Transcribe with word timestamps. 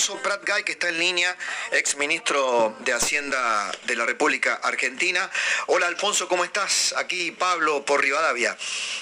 Alfonso 0.00 0.22
Pratgay, 0.22 0.64
que 0.64 0.72
está 0.72 0.88
en 0.88 0.98
línea, 0.98 1.36
ex 1.72 1.96
ministro 1.96 2.74
de 2.78 2.94
Hacienda 2.94 3.70
de 3.84 3.96
la 3.96 4.06
República 4.06 4.54
Argentina. 4.54 5.30
Hola 5.66 5.88
Alfonso, 5.88 6.26
¿cómo 6.26 6.42
estás? 6.42 6.94
Aquí 6.96 7.32
Pablo 7.32 7.84
por 7.84 8.00
Rivadavia. 8.00 8.56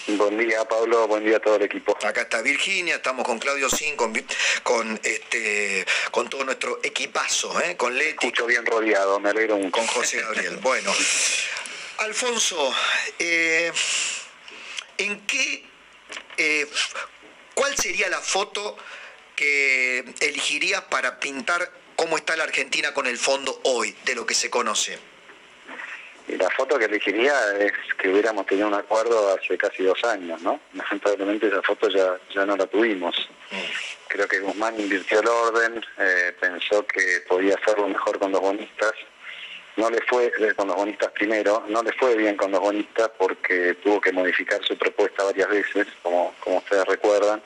Buen 0.08 0.36
día, 0.36 0.64
Pablo. 0.64 1.06
Buen 1.06 1.24
día 1.24 1.36
a 1.36 1.40
todo 1.40 1.54
el 1.54 1.62
equipo. 1.62 1.96
Acá 2.02 2.22
está 2.22 2.42
Virginia, 2.42 2.96
estamos 2.96 3.24
con 3.24 3.38
Claudio 3.38 3.70
Sin, 3.70 3.94
con, 3.94 4.12
con, 4.64 5.00
este, 5.04 5.86
con 6.10 6.28
todo 6.28 6.42
nuestro 6.42 6.80
equipazo, 6.82 7.60
¿eh? 7.60 7.76
con 7.76 7.96
Leti. 7.96 8.26
Escucho 8.26 8.46
bien 8.46 8.66
rodeado, 8.66 9.20
me 9.20 9.30
alegro 9.30 9.56
mucho. 9.56 9.70
Con 9.70 9.86
José 9.86 10.20
Gabriel. 10.20 10.58
Bueno, 10.62 10.92
Alfonso, 11.98 12.74
eh, 13.20 13.70
¿en 14.96 15.24
qué, 15.28 15.64
eh, 16.38 16.66
cuál 17.54 17.76
sería 17.76 18.08
la 18.08 18.20
foto 18.20 18.76
que 19.38 20.04
elegirías 20.20 20.82
para 20.82 21.20
pintar 21.20 21.70
cómo 21.94 22.16
está 22.16 22.36
la 22.36 22.42
Argentina 22.42 22.92
con 22.92 23.06
el 23.06 23.16
fondo 23.16 23.60
hoy, 23.64 23.94
de 24.04 24.16
lo 24.16 24.26
que 24.26 24.34
se 24.34 24.50
conoce? 24.50 24.98
Y 26.26 26.34
la 26.36 26.50
foto 26.50 26.76
que 26.76 26.86
elegiría 26.86 27.56
es 27.58 27.72
que 27.96 28.08
hubiéramos 28.08 28.46
tenido 28.46 28.66
un 28.66 28.74
acuerdo 28.74 29.32
hace 29.32 29.56
casi 29.56 29.84
dos 29.84 30.02
años, 30.04 30.42
¿no? 30.42 30.60
Lamentablemente 30.74 31.46
esa 31.46 31.62
foto 31.62 31.88
ya, 31.88 32.18
ya 32.34 32.44
no 32.44 32.56
la 32.56 32.66
tuvimos. 32.66 33.28
Creo 34.08 34.26
que 34.26 34.40
Guzmán 34.40 34.78
invirtió 34.78 35.20
el 35.20 35.28
orden, 35.28 35.84
eh, 35.98 36.34
pensó 36.40 36.84
que 36.84 37.22
podía 37.28 37.54
hacerlo 37.54 37.86
mejor 37.86 38.18
con 38.18 38.32
los 38.32 38.40
bonistas. 38.40 38.92
No 39.76 39.88
le 39.88 40.00
fue 40.02 40.32
eh, 40.36 40.54
con 40.56 40.66
los 40.66 40.76
bonistas 40.76 41.12
primero, 41.12 41.64
no 41.68 41.84
le 41.84 41.92
fue 41.92 42.16
bien 42.16 42.36
con 42.36 42.50
los 42.50 42.60
bonistas 42.60 43.08
porque 43.16 43.74
tuvo 43.74 44.00
que 44.00 44.10
modificar 44.10 44.60
su 44.64 44.76
propuesta 44.76 45.22
varias 45.22 45.48
veces, 45.48 45.86
como, 46.02 46.34
como 46.40 46.58
ustedes 46.58 46.84
recuerdan. 46.86 47.40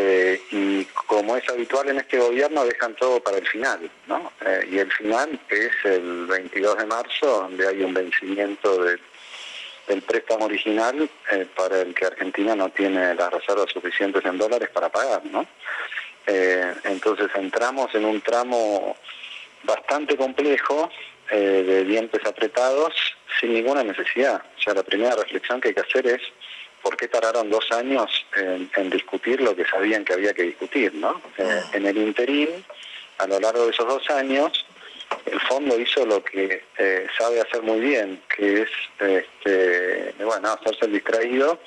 Eh, 0.00 0.40
y 0.52 0.84
como 0.84 1.36
es 1.36 1.48
habitual 1.48 1.88
en 1.88 1.98
este 1.98 2.18
gobierno, 2.18 2.64
dejan 2.64 2.94
todo 2.94 3.18
para 3.18 3.38
el 3.38 3.46
final, 3.48 3.90
¿no? 4.06 4.32
Eh, 4.46 4.68
y 4.70 4.78
el 4.78 4.92
final 4.92 5.40
es 5.48 5.72
el 5.84 6.26
22 6.26 6.78
de 6.78 6.86
marzo, 6.86 7.26
donde 7.26 7.66
hay 7.66 7.82
un 7.82 7.92
vencimiento 7.92 8.80
de, 8.84 8.96
del 9.88 10.02
préstamo 10.02 10.44
original 10.44 11.10
eh, 11.32 11.46
para 11.56 11.80
el 11.80 11.94
que 11.94 12.06
Argentina 12.06 12.54
no 12.54 12.68
tiene 12.68 13.12
las 13.16 13.32
reservas 13.32 13.70
suficientes 13.72 14.24
en 14.24 14.38
dólares 14.38 14.68
para 14.72 14.88
pagar, 14.88 15.24
¿no? 15.26 15.46
entonces 16.84 17.30
entramos 17.36 17.94
en 17.94 18.04
un 18.04 18.20
tramo 18.20 18.94
bastante 19.62 20.14
complejo, 20.14 20.90
de 21.30 21.84
dientes 21.84 22.20
apretados, 22.26 22.92
sin 23.40 23.54
ninguna 23.54 23.82
necesidad. 23.82 24.42
O 24.58 24.60
sea, 24.60 24.74
la 24.74 24.82
primera 24.82 25.16
reflexión 25.16 25.58
que 25.58 25.68
hay 25.68 25.74
que 25.74 25.80
hacer 25.80 26.06
es 26.06 26.20
¿por 26.82 26.96
qué 26.96 27.08
tardaron 27.08 27.50
dos 27.50 27.70
años 27.72 28.26
en, 28.36 28.90
discutir 28.90 29.40
lo 29.40 29.54
que 29.54 29.64
sabían 29.64 30.04
que 30.04 30.14
había 30.14 30.34
que 30.34 30.44
discutir? 30.44 30.94
¿no? 30.94 31.20
Eh, 31.36 31.62
en 31.72 31.86
el 31.86 31.96
interín, 31.98 32.64
a 33.18 33.26
lo 33.26 33.40
largo 33.40 33.64
de 33.64 33.70
esos 33.70 33.86
dos 33.86 34.08
años, 34.10 34.64
el 35.26 35.40
fondo 35.40 35.78
hizo 35.78 36.04
lo 36.06 36.22
que 36.22 36.64
eh, 36.78 37.06
sabe 37.16 37.40
hacer 37.40 37.62
muy 37.62 37.80
bien, 37.80 38.22
que 38.34 38.62
es 38.62 38.70
este, 38.98 40.14
bueno, 40.22 40.52
hacerse 40.52 40.84
el 40.86 40.92
distraído 40.92 41.58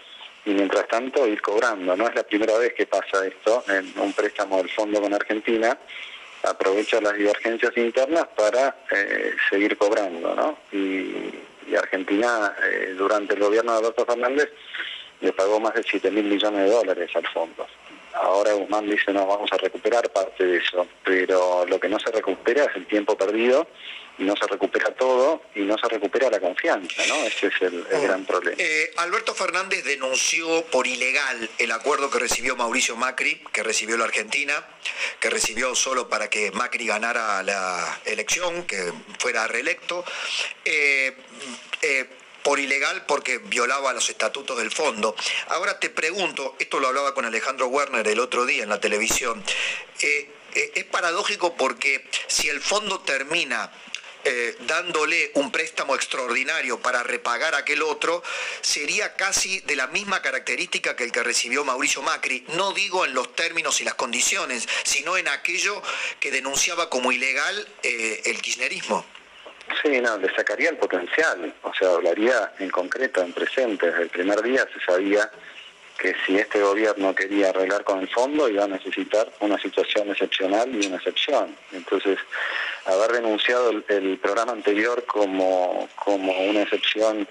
y 0.46 0.52
mientras 0.52 0.88
tanto 0.88 1.28
ir 1.28 1.42
cobrando. 1.42 1.96
No 1.96 2.08
es 2.08 2.16
la 2.16 2.24
primera 2.24 2.58
vez 2.58 2.74
que 2.74 2.88
pasa 2.88 3.26
esto 3.26 3.64
en 3.68 3.94
un 4.00 4.14
préstamo 4.14 4.58
del 4.58 4.70
fondo 4.70 5.02
con 5.02 5.14
Argentina. 5.14 5.78
Aprovecha 6.44 7.00
las 7.02 7.16
divergencias 7.16 7.76
internas 7.78 8.26
para 8.36 8.76
eh, 8.90 9.36
seguir 9.50 9.78
cobrando, 9.78 10.34
¿no? 10.36 10.58
Y, 10.72 11.50
Argentina, 11.78 12.54
durante 12.98 13.34
el 13.34 13.40
gobierno 13.40 13.72
de 13.72 13.78
Alberto 13.78 14.06
Fernández, 14.06 14.50
le 15.22 15.34
pagó 15.34 15.60
más 15.60 15.74
de 15.74 15.84
7 15.84 16.12
mil 16.12 16.26
millones 16.26 16.66
de 16.66 16.70
dólares 16.70 17.10
al 17.16 17.28
fondo. 17.28 17.66
Ahora 18.14 18.54
Guzmán 18.54 18.90
dice, 18.90 19.14
no, 19.14 19.26
vamos 19.26 19.52
a 19.54 19.58
recuperar 19.58 20.10
parte 20.10 20.46
de 20.46 20.58
eso, 20.58 20.86
pero 21.04 21.66
lo 21.66 21.80
que 21.80 21.88
no 21.88 21.98
se 22.00 22.12
recupera 22.12 22.66
es 22.66 22.76
el 22.76 22.86
tiempo 22.86 23.16
perdido, 23.16 23.68
no 24.18 24.36
se 24.36 24.48
recupera 24.48 24.94
todo, 24.94 25.44
y 25.56 25.62
no 25.62 25.78
se 25.78 25.88
recupera 25.88 26.30
la 26.30 26.40
confianza, 26.40 27.04
¿no? 27.08 27.16
Ese 27.26 27.48
es 27.48 27.62
el, 27.62 27.84
gran 27.84 28.26
problema. 28.26 28.58
Eh, 28.60 28.92
Alberto 28.98 29.34
Fernández 29.34 29.84
denunció 29.84 30.64
por 30.66 30.88
ilegal 30.88 31.50
el 31.58 31.72
acuerdo 31.72 32.10
que 32.10 32.20
recibió 32.20 32.56
Mauricio 32.56 32.96
Macri, 32.96 33.42
que 33.52 33.64
recibió 33.64 33.98
la 33.98 34.06
Argentina, 34.06 34.64
que 35.20 35.30
recibió 35.30 35.74
solo 35.76 36.10
para 36.10 36.30
que 36.30 36.52
Macri 36.52 36.86
ganara 36.86 37.42
la 37.44 38.00
elección, 38.06 38.64
que 38.64 38.92
fuera 39.20 39.48
reelecto. 39.48 40.04
Eh, 40.66 41.16
eh, 41.82 42.10
por 42.44 42.60
ilegal 42.60 43.06
porque 43.06 43.38
violaba 43.38 43.94
los 43.94 44.10
estatutos 44.10 44.58
del 44.58 44.72
fondo. 44.72 45.16
Ahora 45.48 45.80
te 45.80 45.90
pregunto, 45.90 46.56
esto 46.60 46.80
lo 46.80 46.88
hablaba 46.88 47.14
con 47.14 47.26
Alejandro 47.26 47.68
Werner 47.68 48.08
el 48.08 48.20
otro 48.20 48.46
día 48.46 48.64
en 48.64 48.70
la 48.70 48.80
televisión, 48.80 49.44
eh, 50.02 50.30
eh, 50.54 50.72
es 50.76 50.84
paradójico 50.86 51.56
porque 51.56 52.06
si 52.28 52.50
el 52.50 52.60
fondo 52.60 53.00
termina 53.00 53.72
eh, 54.24 54.56
dándole 54.62 55.32
un 55.36 55.52
préstamo 55.52 55.96
extraordinario 55.96 56.80
para 56.80 57.04
repagar 57.04 57.56
aquel 57.56 57.82
otro, 57.82 58.22
sería 58.62 59.16
casi 59.16 59.62
de 59.62 59.76
la 59.76 59.88
misma 59.88 60.22
característica 60.22 60.96
que 60.96 61.06
el 61.06 61.12
que 61.12 61.24
recibió 61.24 61.64
Mauricio 61.64 62.02
Macri, 62.02 62.46
no 62.50 62.74
digo 62.74 63.06
en 63.06 63.14
los 63.14 63.36
términos 63.36 63.82
y 63.82 63.84
las 63.84 63.96
condiciones, 63.96 64.68
sino 64.84 65.18
en 65.18 65.28
aquello 65.28 65.82
que 66.20 66.32
denunciaba 66.32 66.90
como 66.90 67.12
ilegal 67.12 67.68
el 67.84 68.42
kirchnerismo. 68.42 69.06
Sí, 69.82 70.02
no, 70.02 70.18
le 70.18 70.34
sacaría 70.36 70.70
el 70.70 70.78
potencial, 70.78 71.54
o 71.64 71.74
sea, 71.74 71.90
hablaría 71.90 72.54
en 72.60 72.70
concreto, 72.70 73.22
en 73.22 73.34
presente. 73.34 73.88
Desde 73.88 74.04
el 74.04 74.10
primer 74.10 74.42
día 74.42 74.68
se 74.74 74.80
sabía 74.86 75.30
que 75.98 76.16
si 76.26 76.36
este 76.36 76.60
gobierno 76.60 77.14
quería 77.14 77.50
arreglar 77.50 77.84
con 77.84 78.00
el 78.00 78.10
fondo 78.10 78.50
iba 78.50 78.64
a 78.64 78.68
necesitar 78.68 79.32
una 79.40 79.60
situación 79.60 80.10
excepcional 80.10 80.74
y 80.74 80.88
una 80.88 80.98
excepción. 80.98 81.56
Entonces, 81.72 82.18
haber 82.86 83.12
denunciado 83.12 83.70
el, 83.70 83.86
el 83.88 84.18
programa 84.18 84.54
anterior 84.54 85.06
como, 85.06 85.88
como 85.96 86.32
una 86.50 86.64
excepción 86.64 87.28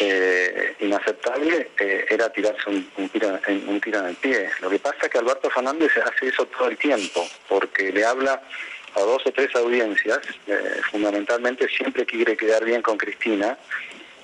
eh, 0.00 0.76
inaceptable 0.80 1.70
eh, 1.78 2.06
era 2.08 2.32
tirarse 2.32 2.70
un, 2.70 2.90
un, 2.96 3.08
tiro 3.10 3.38
un 3.66 3.80
tiro 3.80 3.98
en 3.98 4.06
el 4.06 4.16
pie. 4.16 4.48
Lo 4.60 4.70
que 4.70 4.78
pasa 4.78 4.96
es 5.02 5.08
que 5.10 5.18
Alberto 5.18 5.50
Fernández 5.50 5.92
hace 5.98 6.28
eso 6.28 6.46
todo 6.46 6.68
el 6.68 6.78
tiempo, 6.78 7.28
porque 7.46 7.92
le 7.92 8.06
habla 8.06 8.42
a 8.94 9.00
dos 9.00 9.22
o 9.26 9.32
tres 9.32 9.54
audiencias, 9.56 10.20
eh, 10.46 10.80
fundamentalmente 10.90 11.68
siempre 11.68 12.06
quiere 12.06 12.36
quedar 12.36 12.64
bien 12.64 12.82
con 12.82 12.96
Cristina, 12.96 13.58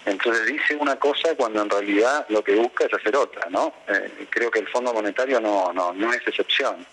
entonces 0.06 0.46
dice 0.46 0.76
una 0.76 0.96
cosa 0.96 1.34
cuando 1.34 1.62
en 1.62 1.70
realidad 1.70 2.26
lo 2.28 2.44
que 2.44 2.54
busca 2.54 2.84
es 2.84 2.92
hacer 2.92 3.16
otra, 3.16 3.48
¿no? 3.50 3.72
Eh, 3.88 4.26
creo 4.28 4.50
que 4.50 4.58
el 4.58 4.68
Fondo 4.68 4.92
Monetario 4.92 5.40
no, 5.40 5.72
no, 5.72 5.92
no 5.92 6.12
es 6.12 6.26
excepción. 6.26 6.86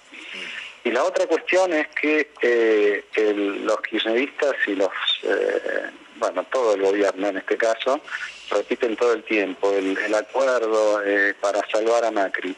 Y 0.84 0.92
la 0.92 1.04
otra 1.04 1.28
cuestión 1.28 1.74
es 1.74 1.88
que 1.90 2.32
eh, 2.42 3.06
el, 3.16 3.66
los 3.66 3.82
kirchneristas 3.82 4.56
y 4.66 4.76
los, 4.76 4.92
eh, 5.24 5.92
bueno, 6.16 6.44
todo 6.52 6.74
el 6.74 6.82
gobierno 6.82 7.28
en 7.28 7.38
este 7.38 7.58
caso, 7.58 8.02
repiten 8.50 8.96
todo 8.96 9.14
el 9.14 9.24
tiempo 9.24 9.72
el, 9.74 9.98
el 9.98 10.16
acuerdo 10.16 11.04
eh, 11.06 11.36
para 11.40 11.62
salvar 11.70 12.06
a 12.06 12.12
Macri. 12.12 12.56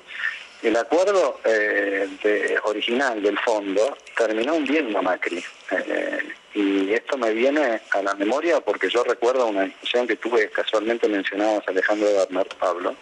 El 0.64 0.78
acuerdo 0.78 1.42
eh, 1.44 2.08
de, 2.24 2.58
original 2.64 3.22
del 3.22 3.38
fondo 3.40 3.98
terminó 4.18 4.56
hundiendo 4.56 4.98
a 4.98 5.02
Macri. 5.02 5.44
Eh, 5.72 6.20
y 6.54 6.94
esto 6.94 7.18
me 7.18 7.32
viene 7.32 7.82
a 7.92 8.02
la 8.02 8.14
memoria 8.16 8.62
porque 8.62 8.90
yo 8.90 9.04
recuerdo 9.04 9.48
una 9.48 9.64
discusión 9.64 10.08
que 10.08 10.16
tuve, 10.16 10.50
casualmente 10.50 11.10
mencionados 11.10 11.64
Alejandro 11.68 12.08
Werner, 12.10 12.48
Pablo, 12.58 12.96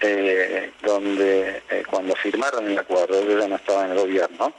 eh, 0.00 0.72
donde 0.82 1.62
eh, 1.70 1.82
cuando 1.88 2.14
firmaron 2.16 2.68
el 2.68 2.78
acuerdo, 2.78 3.24
yo 3.24 3.38
ya 3.38 3.48
no 3.48 3.56
estaba 3.56 3.86
en 3.86 3.92
el 3.92 3.98
gobierno, 3.98 4.52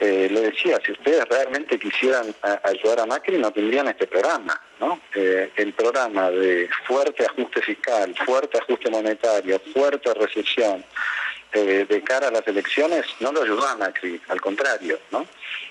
eh, 0.00 0.28
le 0.30 0.40
decía, 0.40 0.80
si 0.84 0.92
ustedes 0.92 1.24
realmente 1.28 1.78
quisieran 1.78 2.34
a, 2.42 2.60
ayudar 2.64 3.00
a 3.00 3.06
Macri, 3.06 3.38
no 3.38 3.52
tendrían 3.52 3.86
este 3.88 4.06
programa, 4.06 4.60
¿no? 4.80 5.00
Eh, 5.14 5.52
el 5.54 5.72
programa 5.72 6.30
de 6.30 6.68
fuerte 6.86 7.24
ajuste 7.24 7.62
fiscal, 7.62 8.14
fuerte 8.26 8.58
ajuste 8.58 8.90
monetario, 8.90 9.60
fuerte 9.72 10.12
recesión, 10.14 10.84
eh, 11.54 11.86
de 11.88 12.02
cara 12.02 12.28
a 12.28 12.30
las 12.30 12.46
elecciones 12.46 13.06
no 13.20 13.32
lo 13.32 13.42
ayudó 13.42 13.66
a 13.66 13.76
Macri, 13.76 14.20
al 14.28 14.40
contrario, 14.40 14.98
¿no? 15.10 15.26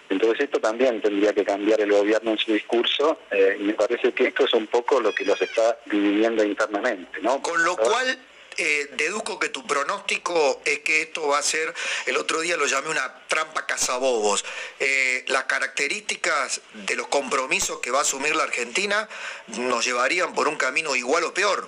Entonces 0.10 0.42
esto 0.42 0.60
también 0.60 1.02
tendría 1.02 1.34
que 1.34 1.44
cambiar 1.44 1.82
el 1.82 1.92
gobierno 1.92 2.32
en 2.32 2.38
su 2.38 2.54
discurso 2.54 3.20
eh, 3.32 3.58
y 3.60 3.64
me 3.64 3.74
parece 3.74 4.14
que 4.14 4.28
esto 4.28 4.46
es 4.46 4.54
un 4.54 4.68
poco 4.68 5.00
lo 5.00 5.14
que 5.14 5.26
los 5.26 5.42
está 5.42 5.78
dividiendo 5.86 6.44
internamente, 6.44 7.20
¿no? 7.22 7.42
Con 7.42 7.64
lo 7.64 7.76
cual 7.76 8.18
eh, 8.58 8.90
deduzco 8.98 9.40
que 9.40 9.50
tu 9.50 9.66
pronóstico 9.66 10.62
es 10.66 10.80
que 10.80 11.02
esto 11.02 11.28
va 11.28 11.40
a 11.40 11.42
ser, 11.42 11.74
el 12.06 12.18
otro 12.18 12.42
día 12.42 12.56
lo 12.56 12.66
llamé 12.66 12.90
una 12.90 13.26
trampa 13.28 13.66
cazabobos. 13.66 14.46
Eh, 14.80 15.26
las 15.28 15.46
características 15.46 16.62
de 16.74 16.96
los 16.96 17.08
compromisos 17.08 17.80
que 17.80 17.92
va 17.92 18.00
a 18.00 18.02
asumir 18.04 18.36
la 18.36 18.44
Argentina 18.44 19.08
nos 19.58 19.86
llevarían 19.86 20.34
por 20.34 20.48
un 20.48 20.56
camino 20.56 20.96
igual 20.96 21.24
o 21.24 21.34
peor. 21.34 21.68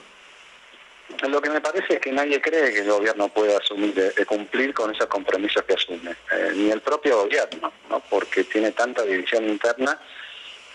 Lo 1.29 1.41
que 1.41 1.49
me 1.49 1.61
parece 1.61 1.95
es 1.95 1.99
que 1.99 2.11
nadie 2.11 2.41
cree 2.41 2.73
que 2.73 2.79
el 2.79 2.89
gobierno 2.89 3.29
pueda 3.29 3.57
asumir, 3.57 3.93
de, 3.93 4.25
cumplir 4.25 4.73
con 4.73 4.93
esos 4.93 5.07
compromisos 5.07 5.63
que 5.63 5.73
asume, 5.73 6.11
eh, 6.31 6.51
ni 6.55 6.71
el 6.71 6.81
propio 6.81 7.23
gobierno, 7.23 7.71
¿no? 7.89 7.99
porque 8.09 8.43
tiene 8.43 8.71
tanta 8.71 9.03
división 9.03 9.47
interna 9.47 9.99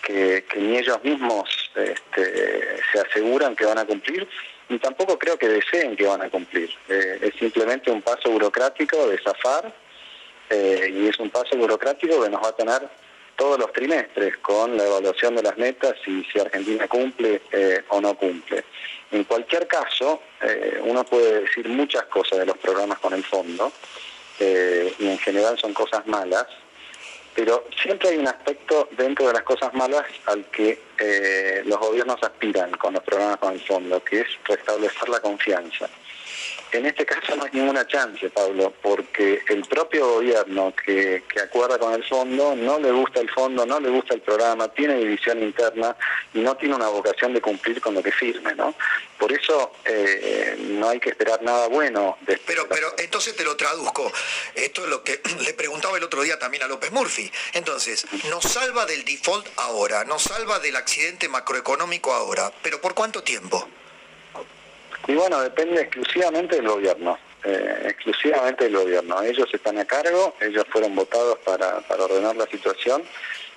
que, 0.03 0.45
ni 0.57 0.79
ellos 0.79 1.03
mismos 1.03 1.71
este, 1.75 2.81
se 2.93 3.01
aseguran 3.01 3.57
que 3.57 3.65
van 3.65 3.79
a 3.79 3.85
cumplir 3.85 4.27
y 4.69 4.79
tampoco 4.79 5.19
creo 5.19 5.37
que 5.37 5.49
deseen 5.49 5.97
que 5.97 6.07
van 6.07 6.23
a 6.23 6.31
cumplir. 6.31 6.71
Eh, 6.89 7.19
es 7.23 7.35
simplemente 7.39 7.91
un 7.91 8.03
paso 8.03 8.31
burocrático 8.31 9.09
de 9.09 9.19
zafar 9.19 9.73
eh, 10.49 10.91
y 10.93 11.09
es 11.09 11.19
un 11.19 11.31
paso 11.31 11.57
burocrático 11.57 12.23
que 12.23 12.31
nos 12.31 12.43
va 12.43 12.49
a 12.49 12.57
tener 12.57 12.89
todos 13.41 13.59
los 13.59 13.73
trimestres 13.73 14.37
con 14.37 14.77
la 14.77 14.85
evaluación 14.85 15.35
de 15.35 15.43
las 15.43 15.57
metas 15.57 15.95
y 16.07 16.23
si 16.25 16.39
Argentina 16.39 16.87
cumple 16.87 17.41
eh, 17.51 17.83
o 17.89 17.99
no 17.99 18.15
cumple. 18.15 18.65
En 19.13 19.25
cualquier 19.25 19.67
caso, 19.67 20.21
uno 20.83 21.05
puede 21.05 21.41
decir 21.41 21.67
muchas 21.69 22.05
cosas 22.05 22.39
de 22.39 22.47
los 22.47 22.59
programas 22.59 22.99
con 22.99 23.15
el 23.15 23.25
fondo 23.25 23.73
y 24.39 25.09
en 25.09 25.19
general 25.19 25.59
son 25.59 25.75
cosas 25.75 26.07
malas, 26.07 26.47
pero 27.35 27.65
siempre 27.81 28.11
hay 28.11 28.19
un 28.19 28.29
aspecto 28.29 28.89
dentro 28.97 29.29
de 29.29 29.33
las 29.33 29.43
cosas 29.43 29.73
malas 29.73 30.05
al 30.27 30.45
que 30.47 30.79
eh, 30.99 31.63
los 31.65 31.79
gobiernos 31.79 32.23
aspiran 32.23 32.73
con 32.73 32.95
los 32.95 33.03
programas 33.03 33.39
con 33.39 33.53
el 33.53 33.61
fondo, 33.61 34.03
que 34.03 34.21
es 34.21 34.27
restablecer 34.45 35.09
la 35.09 35.21
confianza. 35.21 35.89
En 36.73 36.87
este 36.87 37.05
caso 37.05 37.35
no 37.37 37.45
hay 37.45 37.51
ninguna 37.53 37.87
chance, 37.87 38.31
Pablo, 38.31 38.73
porque 38.81 39.43
el 39.49 39.63
propio 39.63 40.15
gobierno 40.15 40.73
que, 40.85 41.23
acuerda 41.43 41.79
con 41.79 41.95
el 41.95 42.05
fondo 42.05 42.55
no 42.55 42.79
le 42.79 42.93
gusta 42.93 43.21
el 43.21 43.31
fondo, 43.31 43.67
no 43.67 43.81
le 43.81 43.89
gusta 43.89 44.15
el 44.15 44.21
programa, 44.21 44.69
tiene 44.69 44.97
división 44.97 45.43
interna 45.43 45.97
y 46.33 46.41
no 46.41 46.57
tiene 46.57 46.75
una 46.75 46.89
vocación 46.89 47.33
de 47.33 47.41
cumplir 47.41 47.81
con 47.81 47.95
lo 47.95 48.03
que 48.03 48.13
firme, 48.13 48.55
¿no? 48.55 48.75
Por 49.19 49.33
eso 49.33 49.73
eh, 49.85 50.57
no 50.59 50.89
hay 50.89 51.01
que 51.01 51.11
esperar 51.11 51.43
nada 51.43 51.69
bueno. 51.69 52.19
De 52.23 52.39
pero, 52.47 52.69
pero 52.69 52.95
entonces 52.99 53.35
te 53.37 53.45
lo 53.45 53.57
traduzco. 53.57 54.11
Esto 54.55 54.85
es 54.85 54.91
lo 54.91 55.03
que 55.03 55.21
le 55.45 55.55
preguntaba 55.55 55.99
el 55.99 56.05
otro 56.05 56.23
día 56.23 56.39
también 56.39 56.63
a 56.63 56.69
López 56.69 56.93
Murphy. 56.93 57.31
Entonces, 57.53 58.07
nos 58.31 58.45
salva 58.45 58.87
del 58.87 59.05
default 59.05 59.47
ahora, 59.57 60.05
nos 60.05 60.23
salva 60.23 60.59
del 60.61 60.77
accidente 60.77 61.29
macroeconómico 61.29 62.13
ahora, 62.13 62.53
pero 62.63 62.81
¿por 62.81 62.95
cuánto 62.95 63.23
tiempo? 63.23 63.69
Y 65.07 65.15
bueno, 65.15 65.41
depende 65.41 65.83
exclusivamente 65.83 66.57
del 66.57 66.69
gobierno, 66.69 67.19
eh, 67.45 67.83
exclusivamente 67.87 68.65
del 68.65 68.77
gobierno. 68.77 69.23
Ellos 69.23 69.49
están 69.53 69.79
a 69.79 69.85
cargo, 69.85 70.35
ellos 70.41 70.65
fueron 70.71 70.95
votados 70.95 71.39
para, 71.39 71.83
ordenar 71.99 72.37
la 72.37 72.47
situación, 72.47 73.03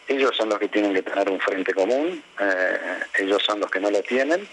ellos 0.08 0.36
son 0.36 0.50
los 0.50 0.60
que 0.60 0.68
tienen 0.68 0.94
que 0.94 1.02
tener 1.02 1.30
un 1.30 1.40
frente 1.40 1.74
común, 1.74 2.24
eh, 2.40 2.78
ellos 3.20 3.42
son 3.44 3.60
los 3.60 3.70
que 3.70 3.80
no 3.80 3.90
lo 3.90 4.02
tienen 4.02 4.48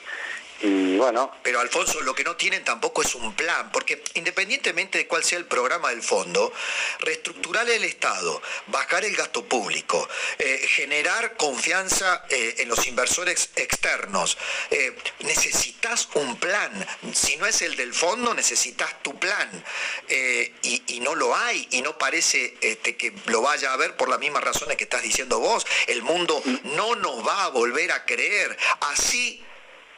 bueno. 0.63 1.33
Pero 1.43 1.61
Alfonso, 1.61 2.01
lo 2.03 2.15
que 2.15 2.25
no 2.25 2.37
tienen 2.37 2.65
tampoco 2.65 3.03
es 3.03 3.15
un 3.15 3.35
plan, 3.35 3.71
porque 3.73 4.03
independientemente 4.15 4.99
de 4.99 5.07
cuál 5.07 5.25
sea 5.25 5.39
el 5.39 5.47
programa 5.47 5.91
del 5.91 6.03
fondo, 6.03 6.53
reestructurar 7.01 7.69
el 7.71 7.85
Estado, 7.85 8.43
bajar 8.67 9.05
el 9.05 9.17
gasto 9.17 9.45
público, 9.45 10.09
eh, 10.39 10.67
generar 10.69 11.37
confianza 11.37 12.25
eh, 12.29 12.57
en 12.59 12.69
los 12.69 12.87
inversores 12.87 13.51
externos, 13.57 14.37
eh, 14.71 14.97
necesitas 15.21 16.09
un 16.15 16.37
plan. 16.37 16.87
Si 17.15 17.37
no 17.37 17.47
es 17.47 17.63
el 17.63 17.77
del 17.77 17.95
fondo, 17.95 18.35
necesitas 18.35 19.03
tu 19.03 19.19
plan. 19.19 19.65
Y, 20.63 20.83
y, 20.87 21.01
no 21.01 21.15
lo 21.15 21.35
hay, 21.35 21.67
y 21.71 21.83
no 21.83 21.97
parece 21.97 22.57
este, 22.61 22.97
que 22.97 23.15
lo 23.27 23.41
vaya 23.41 23.73
a 23.73 23.77
ver 23.77 23.97
por 23.97 24.09
las 24.09 24.19
mismas 24.19 24.45
razones 24.45 24.77
que 24.77 24.85
estás 24.85 25.03
diciendo 25.03 25.39
vos. 25.39 25.67
El 25.87 26.03
mundo 26.03 26.43
no 26.65 26.95
nos 26.97 27.27
va 27.27 27.45
a 27.45 27.49
volver 27.49 27.93
a 27.93 28.05
creer. 28.05 28.57
Así 28.81 29.43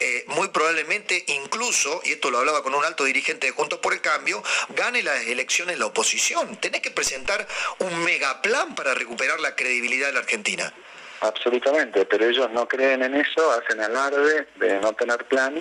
eh, 0.05 0.25
muy 0.29 0.49
probablemente 0.49 1.25
incluso, 1.29 2.01
y 2.03 2.13
esto 2.13 2.29
lo 2.29 2.39
hablaba 2.39 2.65
con 2.65 2.75
un 2.75 2.85
alto 2.85 3.05
dirigente 3.05 3.47
de 3.47 3.53
Juntos 3.53 3.79
por 3.79 3.93
el 3.93 4.01
Cambio, 4.01 4.43
gane 4.71 5.01
las 5.01 5.25
elecciones 5.29 5.79
la 5.79 5.87
oposición. 5.87 6.57
Tenés 6.57 6.81
que 6.81 6.91
presentar 6.91 7.47
un 7.79 8.05
megaplan 8.05 8.75
para 8.75 8.95
recuperar 8.95 9.39
la 9.39 9.55
credibilidad 9.55 10.09
de 10.09 10.15
la 10.15 10.19
Argentina. 10.21 10.75
Absolutamente, 11.21 12.05
pero 12.05 12.27
ellos 12.27 12.51
no 12.51 12.67
creen 12.67 13.05
en 13.05 13.15
eso, 13.15 13.53
hacen 13.53 13.81
alarde 13.81 14.49
de 14.57 14.81
no 14.81 14.93
tener 14.95 15.25
plan. 15.27 15.55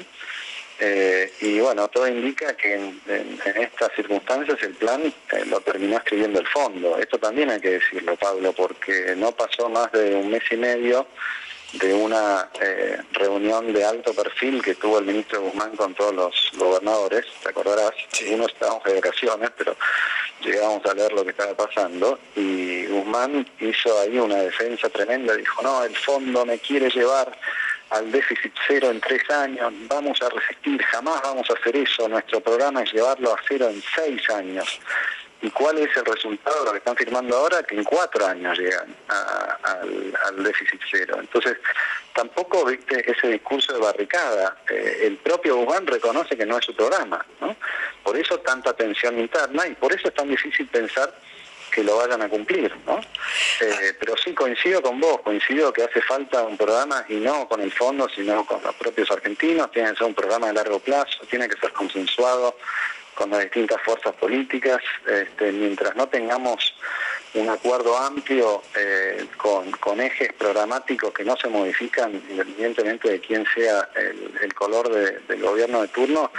Eh, 0.79 1.31
y 1.41 1.59
bueno, 1.59 1.87
todo 1.89 2.07
indica 2.07 2.57
que 2.57 2.73
en, 2.73 3.39
estas 3.57 3.91
circunstancias 3.95 4.57
el 4.63 4.73
plan 4.73 5.03
eh, 5.03 5.45
lo 5.45 5.61
terminó 5.61 5.97
escribiendo 5.97 6.39
el 6.39 6.47
fondo. 6.47 6.97
Esto 6.97 7.19
también 7.19 7.51
hay 7.51 7.61
que 7.61 7.73
decirlo, 7.73 8.15
Pablo, 8.15 8.53
porque 8.53 9.13
no 9.15 9.33
pasó 9.33 9.69
más 9.69 9.91
de 9.91 10.15
un 10.15 10.31
mes 10.31 10.41
y 10.49 10.57
medio 10.57 11.05
de 11.73 11.93
una 11.93 12.49
eh, 12.59 13.01
reunión 13.13 13.71
de 13.71 13.85
alto 13.85 14.13
perfil 14.13 14.61
que 14.61 14.75
tuvo 14.75 14.99
el 14.99 15.05
ministro 15.05 15.41
Guzmán 15.41 15.75
con 15.75 15.93
todos 15.93 16.13
los 16.13 16.51
gobernadores, 16.57 17.25
te 17.41 17.49
acordarás, 17.49 17.93
uno 18.29 18.45
estábamos 18.45 18.83
de 18.83 18.95
vacaciones, 18.95 19.49
pero 19.57 19.75
llegamos 20.43 20.85
a 20.85 20.93
leer 20.93 21.13
lo 21.13 21.23
que 21.23 21.31
estaba 21.31 21.53
pasando 21.53 22.19
y 22.35 22.85
Guzmán 22.87 23.47
hizo 23.59 23.99
ahí 24.01 24.19
una 24.19 24.37
defensa 24.37 24.89
tremenda, 24.89 25.35
dijo, 25.35 25.61
no, 25.61 25.83
el 25.83 25.95
fondo 25.95 26.45
me 26.45 26.59
quiere 26.59 26.89
llevar 26.89 27.31
al 27.91 28.11
déficit 28.11 28.53
cero 28.67 28.89
en 28.89 28.99
tres 29.01 29.29
años, 29.29 29.71
vamos 29.87 30.21
a 30.21 30.29
resistir, 30.29 30.81
jamás 30.83 31.21
vamos 31.21 31.49
a 31.49 31.53
hacer 31.53 31.75
eso, 31.75 32.07
nuestro 32.07 32.41
programa 32.41 32.83
es 32.83 32.93
llevarlo 32.93 33.33
a 33.33 33.39
cero 33.47 33.69
en 33.69 33.81
seis 33.95 34.29
años. 34.29 34.79
¿Y 35.41 35.49
cuál 35.49 35.79
es 35.79 35.95
el 35.97 36.05
resultado 36.05 36.59
de 36.59 36.65
lo 36.65 36.71
que 36.73 36.77
están 36.77 36.95
firmando 36.95 37.35
ahora? 37.35 37.63
Que 37.63 37.75
en 37.75 37.83
cuatro 37.83 38.25
años 38.25 38.57
llegan 38.57 38.95
al, 39.07 40.43
déficit 40.43 40.81
cero. 40.89 41.17
Entonces, 41.19 41.57
tampoco 42.13 42.65
viste 42.65 43.09
ese 43.09 43.27
discurso 43.27 43.73
de 43.73 43.79
barricada. 43.79 44.57
Eh, 44.69 44.99
el 45.03 45.17
propio 45.17 45.57
Guzmán 45.57 45.87
reconoce 45.87 46.37
que 46.37 46.45
no 46.45 46.57
es 46.57 46.65
su 46.65 46.75
programa. 46.75 47.25
¿no? 47.39 47.55
Por 48.03 48.17
eso 48.17 48.39
tanta 48.39 48.73
tensión 48.73 49.19
interna 49.19 49.67
y 49.67 49.73
por 49.75 49.93
eso 49.93 50.07
es 50.07 50.13
tan 50.13 50.29
difícil 50.29 50.67
pensar 50.67 51.13
que 51.71 51.83
lo 51.83 51.97
vayan 51.97 52.21
a 52.21 52.29
cumplir, 52.29 52.75
¿no? 52.85 52.99
Eh, 53.61 53.93
pero 53.97 54.15
sí 54.17 54.33
coincido 54.33 54.81
con 54.81 54.99
vos, 54.99 55.21
coincido 55.21 55.71
que 55.71 55.83
hace 55.83 56.01
falta 56.01 56.43
un 56.43 56.57
programa 56.57 57.05
y 57.07 57.15
no 57.15 57.47
con 57.47 57.61
el 57.61 57.71
fondo, 57.71 58.09
sino 58.09 58.45
con 58.45 58.61
los 58.61 58.75
propios 58.75 59.09
argentinos, 59.09 59.71
tiene 59.71 59.91
que 59.91 59.97
ser 59.97 60.07
un 60.07 60.13
programa 60.13 60.47
de 60.47 60.53
largo 60.53 60.79
plazo, 60.79 61.23
tiene 61.29 61.47
que 61.47 61.57
ser 61.57 61.71
consensuado, 61.71 62.57
con 63.21 63.29
las 63.29 63.41
distintas 63.41 63.79
fuerzas 63.83 64.15
políticas, 64.15 64.81
este, 65.07 65.51
mientras 65.51 65.95
no 65.95 66.07
tengamos 66.07 66.73
un 67.35 67.49
acuerdo 67.49 67.95
amplio 67.95 68.63
eh, 68.75 69.27
con, 69.37 70.01
ejes 70.01 70.33
programáticos 70.33 71.13
que 71.13 71.23
no 71.23 71.37
se 71.37 71.47
modifican 71.47 72.11
independientemente 72.31 73.11
de 73.11 73.19
quién 73.19 73.45
sea 73.53 73.87
el, 74.41 74.51
color 74.55 74.89
del 74.89 75.39
gobierno 75.39 75.83
de 75.83 75.89
turno, 75.89 76.31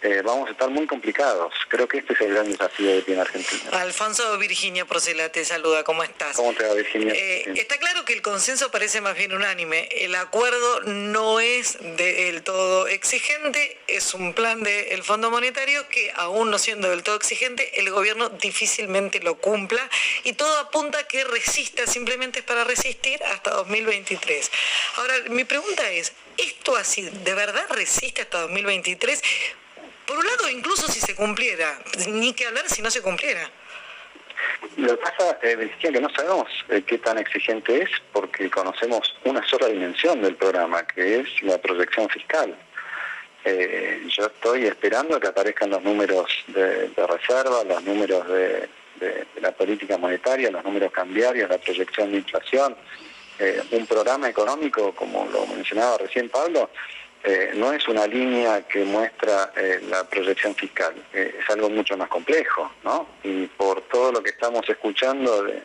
eh, 0.00 0.22
vamos 0.24 0.48
a 0.48 0.52
estar 0.52 0.70
muy 0.70 0.86
complicados. 0.86 1.52
Creo 1.68 1.88
que 1.88 1.98
este 1.98 2.12
es 2.12 2.20
el 2.20 2.34
gran 2.34 2.50
desafío 2.50 2.90
que 2.92 3.02
tiene 3.02 3.20
Argentina. 3.20 3.70
Alfonso 3.72 4.38
Virginia 4.38 4.84
Porcela 4.84 5.28
te 5.30 5.44
saluda, 5.44 5.82
¿cómo 5.82 6.04
estás? 6.04 6.36
¿Cómo 6.36 6.52
te 6.54 6.64
va, 6.64 6.74
Virginia? 6.74 7.12
Eh, 7.14 7.52
está 7.56 7.78
claro 7.78 8.04
que 8.04 8.12
el 8.12 8.22
consenso 8.22 8.70
parece 8.70 9.00
más 9.00 9.16
bien 9.16 9.32
unánime. 9.32 9.88
El 9.90 10.14
acuerdo 10.14 10.82
no 10.82 11.40
es 11.40 11.78
del 11.96 12.42
todo 12.42 12.86
exigente, 12.86 13.78
es 13.88 14.14
un 14.14 14.34
plan 14.34 14.62
del 14.62 15.02
Fondo 15.02 15.30
Monetario 15.30 15.88
que, 15.88 16.12
aún 16.14 16.50
no 16.50 16.58
siendo 16.58 16.90
del 16.90 17.02
todo 17.02 17.16
exigente, 17.16 17.80
el 17.80 17.90
gobierno 17.90 18.28
difícilmente 18.28 19.20
lo 19.20 19.36
cumpla 19.36 19.88
y 20.22 20.34
todo 20.34 20.58
apunta 20.58 21.00
a 21.00 21.04
que 21.04 21.24
resista, 21.24 21.86
simplemente 21.86 22.40
es 22.40 22.44
para 22.44 22.62
resistir 22.62 23.20
hasta 23.24 23.50
2023. 23.50 24.50
Ahora, 24.96 25.14
mi 25.30 25.44
pregunta 25.44 25.90
es, 25.90 26.12
¿esto 26.36 26.76
así 26.76 27.02
de 27.02 27.34
verdad 27.34 27.66
resiste 27.70 28.22
hasta 28.22 28.42
2023? 28.42 29.22
Por 30.08 30.16
un 30.16 30.24
lado, 30.24 30.48
incluso 30.48 30.88
si 30.88 31.00
se 31.00 31.14
cumpliera, 31.14 31.78
ni 32.08 32.32
que 32.32 32.46
hablar 32.46 32.66
si 32.66 32.80
no 32.80 32.90
se 32.90 33.02
cumpliera. 33.02 33.42
Lo 34.78 34.96
que 34.96 35.02
pasa, 35.02 35.38
eh, 35.42 35.70
que 35.78 35.90
no 35.90 36.08
sabemos 36.08 36.48
eh, 36.70 36.82
qué 36.86 36.96
tan 36.96 37.18
exigente 37.18 37.82
es 37.82 37.90
porque 38.10 38.48
conocemos 38.48 39.14
una 39.24 39.46
sola 39.46 39.66
dimensión 39.66 40.22
del 40.22 40.34
programa, 40.36 40.86
que 40.86 41.20
es 41.20 41.42
la 41.42 41.58
proyección 41.58 42.08
fiscal. 42.08 42.56
Eh, 43.44 44.02
yo 44.08 44.26
estoy 44.26 44.64
esperando 44.64 45.20
que 45.20 45.26
aparezcan 45.28 45.70
los 45.70 45.82
números 45.82 46.32
de, 46.46 46.90
reserva, 47.06 47.62
los 47.64 47.84
números 47.84 48.26
de, 48.28 48.68
la 49.42 49.52
política 49.52 49.98
monetaria, 49.98 50.50
los 50.50 50.64
números 50.64 50.90
cambiarios, 50.90 51.50
la 51.50 51.58
proyección 51.58 52.10
de 52.10 52.16
inflación. 52.16 52.76
Un 53.70 53.86
programa 53.86 54.28
económico, 54.28 54.92
como 54.96 55.24
lo 55.26 55.46
mencionaba 55.46 55.98
recién 55.98 56.28
Pablo, 56.28 56.70
eh, 57.24 57.52
no 57.54 57.72
es 57.72 57.86
una 57.88 58.06
línea 58.06 58.62
que 58.68 58.84
muestra 58.84 59.52
eh, 59.56 59.80
la 59.88 60.04
proyección 60.04 60.54
fiscal, 60.54 60.94
eh, 61.12 61.36
es 61.40 61.50
algo 61.50 61.68
mucho 61.68 61.96
más 61.96 62.08
complejo, 62.08 62.70
¿no? 62.84 63.08
Y 63.24 63.46
por 63.46 63.82
todo 63.82 64.12
lo 64.12 64.22
que 64.22 64.30
estamos 64.30 64.68
escuchando 64.68 65.42
de, 65.42 65.62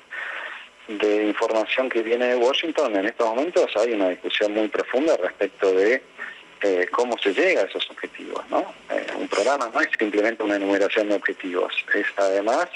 de 0.88 1.28
información 1.28 1.90
que 1.90 2.02
viene 2.02 2.28
de 2.28 2.36
Washington, 2.38 2.96
en 2.96 3.06
estos 3.06 3.28
momentos 3.28 3.72
hay 3.76 3.94
una 3.94 4.10
discusión 4.10 4.54
muy 4.54 4.68
profunda 4.68 5.16
respecto 5.18 5.72
de 5.72 6.02
cómo 6.92 7.18
se 7.18 7.34
llega 7.34 7.62
a 7.62 7.66
esos 7.66 7.90
objetivos, 7.90 8.42
¿no? 8.50 8.74
un 9.20 9.28
programa 9.28 9.70
no 9.74 9.82
es 9.82 9.90
simplemente 10.00 10.44
una 10.44 10.56
enumeración 10.56 11.10
de 11.10 11.16
objetivos, 11.16 11.74
es 11.94 12.06
además 12.16 12.70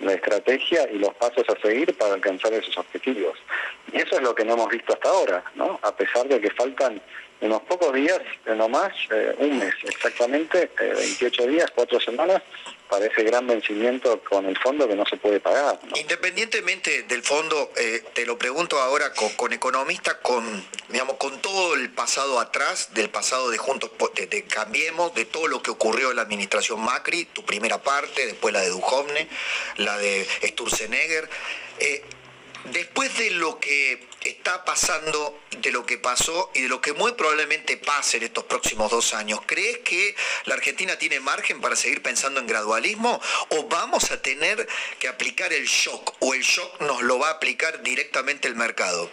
la 0.00 0.14
estrategia 0.14 0.88
y 0.90 0.98
los 0.98 1.12
pasos 1.14 1.44
a 1.48 1.60
seguir 1.60 1.94
para 1.98 2.14
alcanzar 2.14 2.54
esos 2.54 2.76
objetivos. 2.78 3.38
Y 3.92 3.98
eso 3.98 4.16
es 4.16 4.22
lo 4.22 4.34
que 4.34 4.44
no 4.44 4.54
hemos 4.54 4.68
visto 4.68 4.92
hasta 4.94 5.08
ahora, 5.08 5.44
¿no? 5.56 5.78
A 5.82 5.94
pesar 5.94 6.26
de 6.26 6.40
que 6.40 6.50
faltan 6.50 7.02
unos 7.40 7.62
pocos 7.62 7.92
días, 7.94 8.20
eh, 8.46 8.54
no 8.54 8.68
más, 8.68 8.92
eh, 9.10 9.34
un 9.38 9.58
mes 9.58 9.74
exactamente, 9.84 10.70
28 10.76 11.42
eh, 11.42 11.48
días, 11.48 11.70
cuatro 11.74 12.00
semanas, 12.00 12.42
para 12.88 13.06
ese 13.06 13.22
gran 13.22 13.46
vencimiento 13.46 14.20
con 14.24 14.46
el 14.46 14.56
fondo 14.58 14.88
que 14.88 14.96
no 14.96 15.04
se 15.04 15.16
puede 15.18 15.40
pagar. 15.40 15.78
Independientemente 15.94 17.02
del 17.02 17.22
fondo, 17.22 17.70
te 18.14 18.24
lo 18.24 18.38
pregunto 18.38 18.80
ahora 18.80 19.12
con, 19.36 19.52
economistas, 19.52 20.14
con, 20.22 20.64
digamos, 20.88 21.16
con 21.16 21.38
todo 21.42 21.74
el 21.74 21.90
pasado 21.90 22.40
atrás, 22.40 22.94
del 22.94 23.10
pasado 23.10 23.50
de 23.50 23.58
Juntos, 23.58 23.90
de, 24.14 24.42
Cambiemos, 24.44 25.14
de 25.14 25.26
todo 25.26 25.48
lo 25.48 25.62
que 25.62 25.70
ocurrió 25.70 26.10
en 26.10 26.16
la 26.16 26.22
administración 26.22 26.80
Macri, 26.80 27.26
tu 27.26 27.44
primera 27.44 27.76
parte, 27.82 28.24
después 28.24 28.54
la 28.54 28.62
de 28.62 28.70
Duhovne, 28.70 29.28
la 29.76 29.98
de 29.98 30.26
Sturzenegger. 30.44 31.28
Después 32.64 33.16
de 33.16 33.30
lo 33.30 33.58
que 33.58 34.06
está 34.24 34.64
pasando, 34.64 35.38
de 35.58 35.70
lo 35.70 35.86
que 35.86 35.96
pasó 35.96 36.50
y 36.54 36.62
de 36.62 36.68
lo 36.68 36.80
que 36.80 36.92
muy 36.92 37.12
probablemente 37.12 37.76
pase 37.76 38.18
en 38.18 38.24
estos 38.24 38.44
próximos 38.44 38.90
dos 38.90 39.14
años, 39.14 39.40
¿crees 39.46 39.78
que 39.78 40.14
la 40.44 40.54
Argentina 40.54 40.96
tiene 40.96 41.20
margen 41.20 41.60
para 41.60 41.76
seguir 41.76 42.02
pensando 42.02 42.40
en 42.40 42.46
gradualismo 42.46 43.20
o 43.50 43.68
vamos 43.68 44.10
a 44.10 44.20
tener 44.20 44.68
que 44.98 45.08
aplicar 45.08 45.52
el 45.52 45.66
shock 45.66 46.14
o 46.20 46.34
el 46.34 46.42
shock 46.42 46.80
nos 46.82 47.02
lo 47.02 47.18
va 47.18 47.28
a 47.28 47.32
aplicar 47.32 47.82
directamente 47.82 48.48
el 48.48 48.56
mercado? 48.56 49.10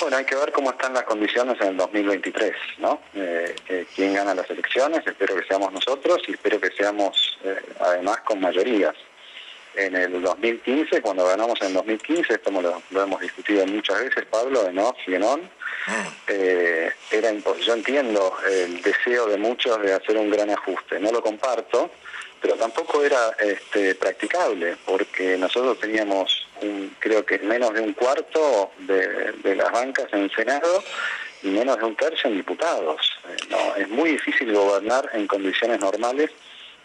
Bueno, 0.00 0.18
hay 0.18 0.26
que 0.26 0.34
ver 0.34 0.52
cómo 0.52 0.72
están 0.72 0.92
las 0.92 1.04
condiciones 1.04 1.58
en 1.60 1.68
el 1.68 1.76
2023, 1.78 2.52
¿no? 2.78 3.00
Eh, 3.14 3.86
¿Quién 3.94 4.12
gana 4.12 4.34
las 4.34 4.50
elecciones? 4.50 5.06
Espero 5.06 5.36
que 5.36 5.46
seamos 5.46 5.72
nosotros 5.72 6.20
y 6.28 6.32
espero 6.32 6.60
que 6.60 6.70
seamos 6.72 7.38
eh, 7.44 7.56
además 7.80 8.20
con 8.20 8.40
mayorías 8.40 8.94
en 9.76 9.94
el 9.94 10.22
2015, 10.22 11.02
cuando 11.02 11.26
ganamos 11.26 11.60
en 11.60 11.68
el 11.68 11.74
2015, 11.74 12.34
esto 12.34 12.50
lo, 12.50 13.02
hemos 13.02 13.20
discutido 13.20 13.66
muchas 13.66 14.00
veces, 14.00 14.24
Pablo, 14.26 14.64
de 14.64 14.72
no 14.72 14.94
y 15.06 15.14
en 15.14 15.22
on, 15.22 15.42
ah. 15.86 16.08
eh, 16.28 16.90
era 17.10 17.32
yo 17.32 17.74
entiendo 17.74 18.34
el 18.50 18.82
deseo 18.82 19.26
de 19.26 19.36
muchos 19.36 19.80
de 19.82 19.92
hacer 19.92 20.16
un 20.16 20.30
gran 20.30 20.50
ajuste, 20.50 20.98
no 20.98 21.12
lo 21.12 21.22
comparto, 21.22 21.90
pero 22.40 22.54
tampoco 22.54 23.02
era 23.02 23.36
este, 23.38 23.94
practicable, 23.94 24.76
porque 24.84 25.36
nosotros 25.36 25.78
teníamos, 25.80 26.46
un, 26.62 26.94
creo 26.98 27.24
que 27.24 27.38
menos 27.38 27.74
de 27.74 27.80
un 27.80 27.92
cuarto 27.92 28.70
de, 28.78 29.54
las 29.54 29.72
bancas 29.72 30.06
en 30.12 30.20
el 30.20 30.30
Senado 30.34 30.82
y 31.42 31.48
menos 31.48 31.78
de 31.78 31.84
un 31.84 31.96
tercio 31.96 32.30
en 32.30 32.36
diputados. 32.36 33.18
Eh, 33.28 33.36
no, 33.50 33.76
es 33.76 33.88
muy 33.88 34.10
difícil 34.10 34.52
gobernar 34.52 35.10
en 35.12 35.26
condiciones 35.26 35.80
normales 35.80 36.30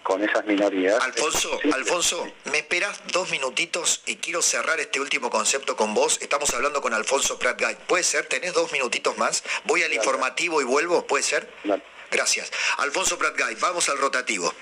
con 0.04 0.24
esas 0.24 0.46
minorías. 0.46 1.02
Alfonso, 1.04 1.60
Alfonso, 1.74 2.32
me 2.46 2.60
esperas 2.60 3.02
dos 3.12 3.30
minutitos 3.30 4.02
y 4.06 4.18
quiero 4.18 4.42
cerrar 4.42 4.80
este 4.80 5.00
último 5.00 5.30
concepto 5.30 5.76
con 5.76 5.94
vos. 5.94 6.20
Estamos 6.22 6.54
hablando 6.54 6.82
con 6.82 6.94
Alfonso 6.94 7.38
Pratgay. 7.38 7.78
¿Puede 7.88 8.04
ser? 8.04 8.26
¿Tenés 8.26 8.54
dos 8.54 8.72
minutitos 8.72 9.18
más? 9.18 9.44
Voy 9.66 9.84
al 9.84 9.94
informativo 9.94 10.62
y 10.62 10.66
vuelvo. 10.66 11.06
¿Puede 11.06 11.24
ser? 11.24 11.50
Gracias. 12.12 12.52
Alfonso 12.78 13.18
Pratgay, 13.18 13.56
vamos 13.56 13.88
al 13.90 13.98
rotativo. 13.98 14.54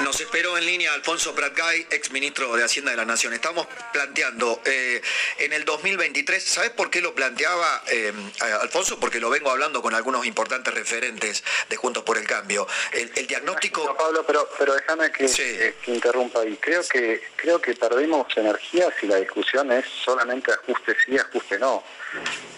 Nos 0.00 0.20
esperó 0.20 0.56
en 0.58 0.66
línea 0.66 0.92
Alfonso 0.94 1.34
Pratgay, 1.34 1.86
ex 1.90 2.10
ministro 2.10 2.54
de 2.56 2.64
Hacienda 2.64 2.90
de 2.90 2.96
la 2.96 3.04
Nación. 3.04 3.32
Estamos 3.32 3.66
planteando 3.92 4.60
eh, 4.64 5.00
en 5.38 5.52
el 5.52 5.64
2023, 5.64 6.42
¿sabes 6.42 6.70
por 6.70 6.90
qué 6.90 7.00
lo 7.00 7.14
planteaba 7.14 7.82
eh, 7.90 8.12
Alfonso? 8.60 8.98
Porque 8.98 9.20
lo 9.20 9.30
vengo 9.30 9.50
hablando 9.50 9.82
con 9.82 9.94
algunos 9.94 10.26
importantes 10.26 10.72
referentes 10.74 11.42
de 11.68 11.76
Juntos 11.76 12.02
por 12.02 12.18
el 12.18 12.26
Cambio. 12.26 12.66
El, 12.92 13.26
diagnóstico. 13.26 13.96
Pablo, 13.96 14.24
pero, 14.26 14.48
pero 14.58 14.74
déjame 14.74 15.10
que, 15.12 15.74
interrumpa 15.86 16.40
ahí. 16.40 16.56
Creo 16.60 16.82
que, 16.86 17.22
creo 17.36 17.60
que 17.60 17.74
perdimos 17.74 18.26
energía 18.36 18.88
si 19.00 19.06
la 19.06 19.16
discusión 19.16 19.70
es 19.72 19.84
solamente 20.04 20.52
ajuste 20.52 20.96
sí, 21.04 21.16
ajuste 21.18 21.58
no. 21.58 21.82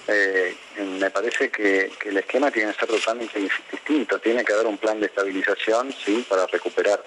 Eh, 0.07 0.55
me 1.01 1.11
parece 1.11 1.51
que, 1.51 1.91
el 2.05 2.17
esquema 2.19 2.51
tiene 2.51 2.73
que 2.73 2.81
ser 2.81 2.89
totalmente 2.89 3.39
distinto. 3.71 4.19
Tiene 4.19 4.45
que 4.45 4.53
haber 4.53 4.67
un 4.67 4.79
plan 4.79 5.01
de 5.01 5.07
estabilización, 5.07 5.95
sí, 6.05 6.25
para 6.29 6.47
recuperar 6.47 7.03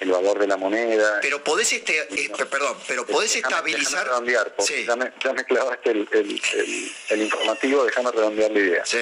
el 0.00 0.10
valor 0.10 0.38
de 0.38 0.46
la 0.46 0.56
moneda. 0.56 1.20
Pero 1.22 1.42
podés, 1.42 1.72
este, 1.72 1.98
eh, 1.98 2.30
perdón, 2.50 2.76
pero 2.86 3.06
podés 3.06 3.34
estabilizar... 3.36 4.06
redondear, 4.06 4.54
ya, 4.58 4.96
me, 4.96 5.12
ya, 5.22 5.32
me, 5.32 5.44
clavaste 5.44 5.90
el, 5.90 6.08
el, 6.12 6.40
el, 7.08 7.22
informativo, 7.22 7.84
déjame 7.84 8.10
redondear 8.12 8.50
la 8.50 8.58
idea. 8.58 8.84
Sí. 8.84 8.98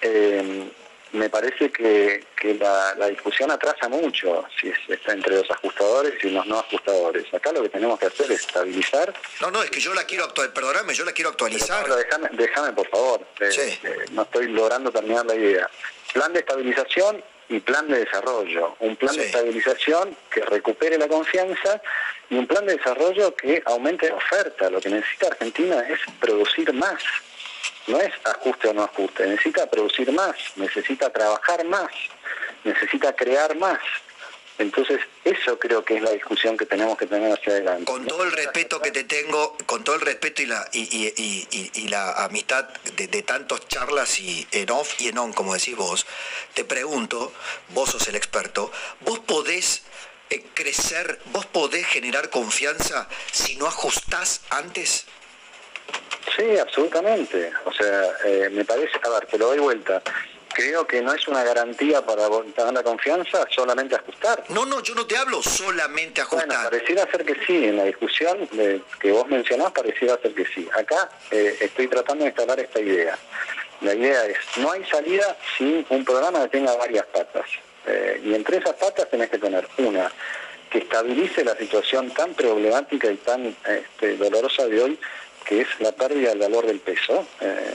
Eh, 0.00 0.70
me 1.14 1.30
parece 1.30 1.70
que, 1.70 2.24
la, 2.58 3.08
discusión 3.08 3.50
atrasa 3.50 3.88
mucho 3.88 4.44
si 4.60 4.72
está 4.92 5.12
entre 5.12 5.36
los 5.36 5.50
ajustadores 5.50 6.12
y 6.22 6.30
los 6.30 6.44
no 6.46 6.58
ajustadores. 6.58 7.32
Acá 7.32 7.52
lo 7.52 7.62
que 7.62 7.68
tenemos 7.68 7.98
que 7.98 8.06
hacer 8.06 8.30
es 8.32 8.40
estabilizar. 8.40 9.14
No, 9.40 9.50
no, 9.50 9.62
es 9.62 9.70
que 9.70 9.80
yo 9.80 9.94
la 9.94 10.04
quiero 10.04 10.24
actualizar, 10.24 10.54
perdóname, 10.54 10.92
yo 10.92 11.04
la 11.04 11.12
quiero 11.12 11.30
actualizar. 11.30 11.86
Déjame, 12.32 12.72
por 12.72 12.88
favor, 12.88 13.20
eh, 13.40 13.78
eh, 13.82 14.04
no 14.10 14.22
estoy 14.22 14.48
logrando 14.48 14.90
terminar 14.90 15.24
la 15.24 15.34
idea. 15.36 15.70
Plan 16.12 16.32
de 16.32 16.40
estabilización 16.40 17.22
y 17.48 17.60
plan 17.60 17.88
de 17.88 18.00
desarrollo. 18.00 18.76
Un 18.80 18.96
plan 18.96 19.16
de 19.16 19.26
estabilización 19.26 20.16
que 20.30 20.40
recupere 20.40 20.98
la 20.98 21.06
confianza 21.06 21.80
y 22.28 22.34
un 22.36 22.46
plan 22.46 22.66
de 22.66 22.76
desarrollo 22.76 23.34
que 23.36 23.62
aumente 23.66 24.08
la 24.08 24.16
oferta. 24.16 24.68
Lo 24.68 24.80
que 24.80 24.88
necesita 24.88 25.28
Argentina 25.28 25.80
es 25.88 26.00
producir 26.20 26.72
más 26.72 27.00
no 27.86 28.00
es 28.00 28.12
ajuste 28.24 28.68
o 28.68 28.72
no 28.72 28.84
ajuste, 28.84 29.26
necesita 29.26 29.68
producir 29.68 30.10
más, 30.12 30.36
necesita 30.56 31.10
trabajar 31.10 31.64
más, 31.64 31.90
necesita 32.64 33.14
crear 33.14 33.56
más. 33.56 33.78
Entonces, 34.56 35.00
eso 35.24 35.58
creo 35.58 35.84
que 35.84 35.96
es 35.96 36.02
la 36.02 36.12
discusión 36.12 36.56
que 36.56 36.64
tenemos 36.64 36.96
que 36.96 37.06
tener 37.06 37.32
hacia 37.32 37.54
adelante. 37.54 37.86
Con 37.86 38.06
todo 38.06 38.22
el 38.22 38.30
respeto 38.30 38.80
que 38.80 38.92
te 38.92 39.02
tengo, 39.02 39.56
con 39.66 39.82
todo 39.82 39.96
el 39.96 40.02
respeto 40.02 40.42
y 40.42 40.46
la, 40.46 40.68
y, 40.72 41.88
la 41.88 42.24
amistad 42.24 42.68
de, 42.96 43.08
de 43.08 43.22
tantas 43.22 43.66
charlas 43.66 44.20
y 44.20 44.46
en 44.52 44.70
off 44.70 45.00
y 45.00 45.08
en 45.08 45.18
on, 45.18 45.32
como 45.32 45.54
decís 45.54 45.74
vos, 45.74 46.06
te 46.54 46.64
pregunto, 46.64 47.32
vos 47.70 47.90
sos 47.90 48.06
el 48.06 48.14
experto, 48.14 48.70
vos 49.00 49.18
podés 49.18 49.82
eh, 50.30 50.42
crecer, 50.54 51.20
vos 51.32 51.46
podés 51.46 51.86
generar 51.86 52.30
confianza 52.30 53.08
si 53.30 53.56
no 53.56 53.66
ajustás 53.66 54.40
antes? 54.50 55.04
Sí, 56.36 56.58
absolutamente. 56.58 57.52
O 57.64 57.72
sea, 57.72 58.02
eh, 58.24 58.48
me 58.50 58.64
parece, 58.64 58.98
a 59.02 59.08
ver, 59.10 59.26
te 59.26 59.38
lo 59.38 59.46
doy 59.48 59.58
vuelta. 59.58 60.02
Creo 60.54 60.86
que 60.86 61.02
no 61.02 61.12
es 61.12 61.26
una 61.26 61.42
garantía 61.42 62.00
para 62.02 62.28
tener 62.54 62.72
la 62.72 62.82
confianza 62.82 63.44
solamente 63.50 63.96
ajustar. 63.96 64.44
No, 64.50 64.64
no, 64.64 64.80
yo 64.82 64.94
no 64.94 65.04
te 65.04 65.16
hablo 65.16 65.42
solamente 65.42 66.20
ajustar. 66.20 66.46
Bueno, 66.46 66.62
pareciera 66.62 67.10
ser 67.10 67.24
que 67.24 67.34
sí, 67.44 67.64
en 67.64 67.76
la 67.76 67.84
discusión 67.84 68.48
que 69.00 69.10
vos 69.10 69.26
mencionás 69.26 69.72
pareciera 69.72 70.16
ser 70.22 70.32
que 70.32 70.46
sí. 70.46 70.68
Acá 70.72 71.08
eh, 71.32 71.56
estoy 71.60 71.88
tratando 71.88 72.22
de 72.24 72.30
instalar 72.30 72.60
esta 72.60 72.80
idea. 72.80 73.18
La 73.80 73.94
idea 73.94 74.26
es, 74.26 74.38
no 74.58 74.70
hay 74.70 74.84
salida 74.84 75.36
sin 75.58 75.84
un 75.88 76.04
programa 76.04 76.42
que 76.42 76.48
tenga 76.50 76.76
varias 76.76 77.04
patas. 77.06 77.46
Eh, 77.86 78.22
y 78.24 78.34
entre 78.34 78.58
esas 78.58 78.74
patas 78.74 79.10
tenés 79.10 79.30
que 79.30 79.38
tener 79.38 79.66
una 79.78 80.10
que 80.70 80.78
estabilice 80.78 81.44
la 81.44 81.56
situación 81.56 82.10
tan 82.10 82.34
problemática 82.34 83.10
y 83.10 83.16
tan 83.16 83.54
este, 83.64 84.16
dolorosa 84.16 84.66
de 84.66 84.82
hoy 84.82 84.98
que 85.44 85.60
es 85.62 85.68
la 85.80 85.92
pérdida 85.92 86.30
del 86.30 86.38
valor 86.38 86.66
del 86.66 86.80
peso, 86.80 87.26
eh, 87.40 87.74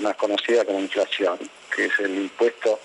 más 0.00 0.16
conocida 0.16 0.64
como 0.64 0.80
inflación, 0.80 1.38
que 1.74 1.86
es 1.86 1.98
el 2.00 2.14
impuesto 2.16 2.80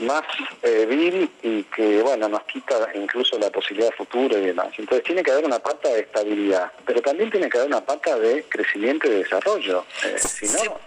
más 0.00 0.22
eh, 0.62 0.86
vil 0.86 1.30
y 1.42 1.62
que 1.64 2.02
bueno 2.02 2.28
nos 2.28 2.42
quita 2.44 2.88
incluso 2.94 3.38
la 3.38 3.50
posibilidad 3.50 3.90
de 3.90 3.96
futuro 3.96 4.36
y 4.36 4.46
demás. 4.46 4.68
Entonces 4.76 5.04
tiene 5.04 5.22
que 5.22 5.30
haber 5.30 5.44
una 5.44 5.60
pata 5.60 5.88
de 5.88 6.00
estabilidad, 6.00 6.72
pero 6.84 7.00
también 7.00 7.30
tiene 7.30 7.48
que 7.48 7.58
haber 7.58 7.68
una 7.68 7.84
pata 7.84 8.18
de 8.18 8.42
crecimiento 8.44 9.06
y 9.06 9.10
de 9.10 9.18
desarrollo. 9.18 9.84
Eh, 10.04 10.18
si 10.18 10.46
no, 10.46 10.80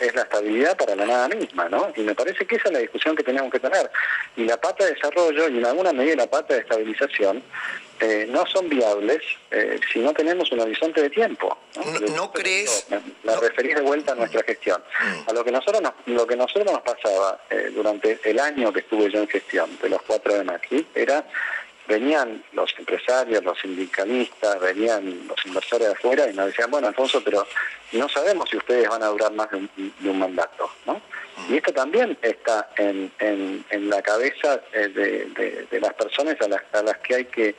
es 0.00 0.14
la 0.14 0.22
estabilidad 0.22 0.76
para 0.76 0.96
la 0.96 1.04
nada 1.04 1.28
misma, 1.28 1.68
¿no? 1.68 1.92
Y 1.96 2.00
me 2.00 2.14
parece 2.14 2.46
que 2.46 2.56
esa 2.56 2.68
es 2.68 2.72
la 2.72 2.78
discusión 2.80 3.14
que 3.14 3.22
tenemos 3.22 3.50
que 3.52 3.60
tener. 3.60 3.90
Y 4.36 4.44
la 4.44 4.58
pata 4.58 4.84
de 4.84 4.94
desarrollo 4.94 5.48
y 5.48 5.58
en 5.58 5.66
alguna 5.66 5.92
medida 5.92 6.16
la 6.16 6.30
pata 6.30 6.54
de 6.54 6.60
estabilización 6.60 7.42
eh, 8.00 8.26
no 8.28 8.46
son 8.46 8.68
viables 8.68 9.22
eh, 9.50 9.80
si 9.92 10.00
no 10.00 10.12
tenemos 10.12 10.50
un 10.52 10.60
horizonte 10.60 11.02
de 11.02 11.10
tiempo. 11.10 11.56
¿No, 12.14 12.30
crees? 12.32 12.86
Me, 12.90 13.36
referís 13.36 13.74
de 13.74 13.82
vuelta 13.82 14.12
a 14.12 14.14
nuestra 14.14 14.42
gestión. 14.42 14.82
Mm. 15.00 15.30
A 15.30 15.32
lo 15.32 15.44
que 15.44 15.52
nosotros 15.52 15.82
nos, 15.82 15.92
lo 16.06 16.26
que 16.26 16.36
nosotros 16.36 16.72
nos 16.72 16.82
pasaba 16.82 17.40
eh, 17.50 17.70
durante 17.74 18.18
el 18.24 18.38
año 18.38 18.72
que 18.72 18.80
estuve 18.80 19.10
yo 19.10 19.20
en 19.20 19.28
gestión, 19.28 19.70
de 19.80 19.88
los 19.88 20.02
cuatro 20.02 20.34
de 20.34 20.44
Macri, 20.44 20.86
era 20.94 21.24
venían 21.88 22.42
los 22.52 22.74
empresarios, 22.78 23.44
los 23.44 23.58
sindicalistas, 23.60 24.58
venían 24.60 25.28
los 25.28 25.46
inversores 25.46 25.88
de 25.88 25.94
afuera 25.94 26.28
y 26.28 26.34
nos 26.34 26.46
decían, 26.46 26.70
bueno, 26.70 26.88
Alfonso, 26.88 27.22
pero 27.24 27.46
no 27.92 28.08
sabemos 28.08 28.50
si 28.50 28.56
ustedes 28.56 28.88
van 28.88 29.02
a 29.02 29.06
durar 29.06 29.32
más 29.32 29.50
de 29.50 29.58
un, 29.58 29.70
de 30.00 30.10
un 30.10 30.18
mandato, 30.18 30.68
¿no? 30.84 31.00
Y 31.48 31.56
esto 31.56 31.72
también 31.72 32.16
está 32.22 32.70
en, 32.76 33.12
la 33.70 34.02
cabeza 34.02 34.60
eh, 34.72 34.88
de, 35.70 35.80
las 35.80 35.94
personas 35.94 36.40
a 36.40 36.48
las, 36.48 36.62
a 36.72 36.82
las 36.82 36.98
que 36.98 37.14
hay 37.14 37.24
que 37.26 37.54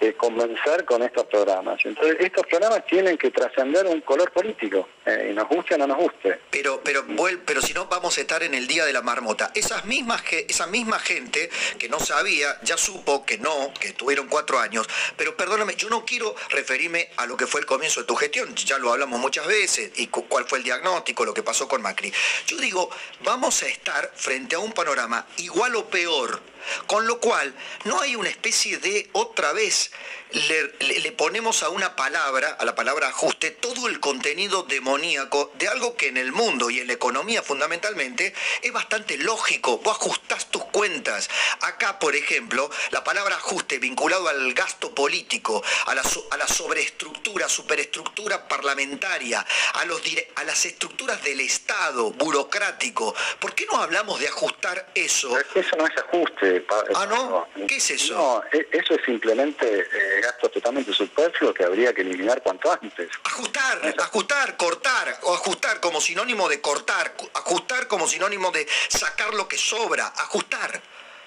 eh, 0.00 0.14
con 0.16 1.02
estos 1.02 1.26
programas. 1.26 1.78
Entonces, 1.84 2.16
estos 2.20 2.46
programas 2.46 2.86
tienen 2.86 3.18
que 3.18 3.30
trascender 3.30 3.86
un 3.86 4.00
color 4.00 4.30
político, 4.32 4.88
eh, 5.04 5.28
y 5.30 5.34
nos 5.34 5.48
guste 5.48 5.74
o 5.74 5.78
no 5.78 5.86
nos 5.86 5.98
guste. 5.98 6.40
Pero, 6.50 6.80
pero, 6.82 7.04
pero 7.44 7.60
si 7.60 7.72
no, 7.72 7.86
vamos 7.86 8.16
a 8.18 8.20
estar 8.20 8.42
en 8.42 8.54
el 8.54 8.66
día 8.66 8.84
de 8.84 8.92
la 8.92 9.02
marmota. 9.02 9.50
Esas 9.54 9.84
mismas, 9.84 10.22
esa 10.48 10.66
misma 10.66 10.98
gente 10.98 11.50
que 11.78 11.88
no 11.88 12.00
sabía, 12.00 12.58
ya 12.62 12.76
supo 12.76 13.24
que 13.24 13.38
no, 13.38 13.72
que 13.78 13.92
tuvieron 13.92 14.28
cuatro 14.28 14.58
años. 14.58 14.88
Pero 15.16 15.36
perdóname, 15.36 15.74
yo 15.76 15.88
no 15.88 16.04
quiero 16.04 16.34
referirme 16.50 17.08
a 17.16 17.26
lo 17.26 17.36
que 17.36 17.46
fue 17.46 17.60
el 17.60 17.66
comienzo 17.66 18.00
de 18.00 18.06
tu 18.06 18.14
gestión, 18.16 18.54
ya 18.54 18.78
lo 18.78 18.92
hablamos 18.92 19.20
muchas 19.20 19.46
veces, 19.46 19.92
y 19.96 20.06
cuál 20.06 20.46
fue 20.46 20.58
el 20.58 20.64
diagnóstico, 20.64 21.24
lo 21.24 21.34
que 21.34 21.42
pasó 21.42 21.68
con 21.68 21.82
Macri. 21.82 22.12
Yo 22.46 22.56
digo, 22.56 22.90
vamos 23.24 23.62
a 23.62 23.68
estar 23.68 24.10
frente 24.14 24.56
a 24.56 24.58
un 24.58 24.72
panorama 24.72 25.26
igual 25.38 25.76
o 25.76 25.84
peor 25.86 26.49
con 26.86 27.06
lo 27.06 27.20
cual, 27.20 27.54
no 27.84 28.00
hay 28.00 28.16
una 28.16 28.28
especie 28.28 28.78
de, 28.78 29.08
otra 29.12 29.52
vez, 29.52 29.90
le, 30.32 31.12
ponemos 31.12 31.62
a 31.62 31.68
una 31.70 31.96
palabra, 31.96 32.56
a 32.58 32.64
la 32.64 32.74
palabra 32.74 33.08
ajuste, 33.08 33.50
todo 33.50 33.88
el 33.88 34.00
contenido 34.00 34.62
demoníaco 34.62 35.52
de 35.58 35.68
algo 35.68 35.96
que 35.96 36.08
en 36.08 36.16
el 36.16 36.32
mundo 36.32 36.70
y 36.70 36.80
en 36.80 36.86
la 36.86 36.92
economía 36.92 37.42
fundamentalmente 37.42 38.32
es 38.62 38.72
bastante 38.72 39.18
lógico. 39.18 39.78
Vos 39.78 39.96
ajustás 39.98 40.50
tus 40.50 40.64
cuentas. 40.66 41.28
Acá, 41.60 41.98
por 41.98 42.14
ejemplo, 42.14 42.70
la 42.90 43.04
palabra 43.04 43.36
ajuste 43.36 43.78
vinculado 43.78 44.28
al 44.28 44.54
gasto 44.54 44.94
político, 44.94 45.62
a 45.86 45.94
la, 45.94 46.02
a 46.30 46.36
la 46.36 46.46
sobreestructura, 46.46 47.48
superestructura 47.48 48.48
parlamentaria, 48.48 49.44
a, 49.74 49.84
los, 49.84 50.00
a 50.36 50.44
las 50.44 50.64
estructuras 50.64 51.22
del 51.24 51.40
Estado 51.40 52.12
burocrático. 52.12 53.14
¿Por 53.40 53.54
qué 53.54 53.66
no 53.70 53.82
hablamos 53.82 54.20
de 54.20 54.28
ajustar 54.28 54.90
eso? 54.94 55.36
Eso 55.54 55.76
no 55.76 55.86
es 55.86 55.96
ajuste. 55.98 56.49
Ah, 56.94 57.06
¿no? 57.06 57.48
¿Qué 57.66 57.76
es 57.76 57.90
eso? 57.90 58.14
No, 58.14 58.42
e, 58.52 58.68
eso 58.72 58.94
es 58.94 59.04
simplemente... 59.04 59.80
Eh, 59.80 60.20
gastos 60.20 60.52
totalmente 60.52 60.92
superfluos 60.92 61.54
que 61.54 61.64
habría 61.64 61.92
que 61.92 62.02
eliminar 62.02 62.42
cuanto 62.42 62.70
antes. 62.70 63.08
Ajustar, 63.24 63.94
ajustar, 63.98 64.56
cortar, 64.56 65.18
o 65.22 65.34
ajustar 65.34 65.80
como 65.80 66.00
sinónimo 66.00 66.48
de 66.48 66.60
cortar, 66.60 67.14
ajustar 67.34 67.86
como 67.88 68.06
sinónimo 68.06 68.50
de 68.50 68.66
sacar 68.88 69.34
lo 69.34 69.48
que 69.48 69.58
sobra, 69.58 70.06
ajustar. 70.16 70.80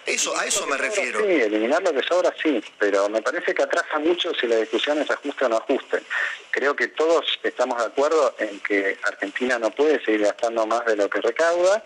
Eso, 0.05 0.37
a 0.37 0.45
eso 0.45 0.67
me 0.67 0.77
refiero. 0.77 1.21
Sí, 1.21 1.31
eliminar 1.31 1.81
lo 1.81 1.93
que 1.93 2.03
sobra 2.03 2.33
sí, 2.41 2.61
pero 2.77 3.07
me 3.07 3.21
parece 3.21 3.53
que 3.53 3.63
atrasa 3.63 3.99
mucho 3.99 4.33
si 4.33 4.47
la 4.47 4.57
discusión 4.57 5.01
es 5.01 5.09
ajuste 5.09 5.45
o 5.45 5.49
no 5.49 5.57
ajuste. 5.57 6.03
Creo 6.51 6.75
que 6.75 6.89
todos 6.89 7.39
estamos 7.41 7.77
de 7.77 7.85
acuerdo 7.85 8.35
en 8.37 8.59
que 8.59 8.97
Argentina 9.03 9.57
no 9.59 9.71
puede 9.71 10.03
seguir 10.03 10.23
gastando 10.23 10.67
más 10.67 10.85
de 10.85 10.97
lo 10.97 11.09
que 11.09 11.21
recauda. 11.21 11.83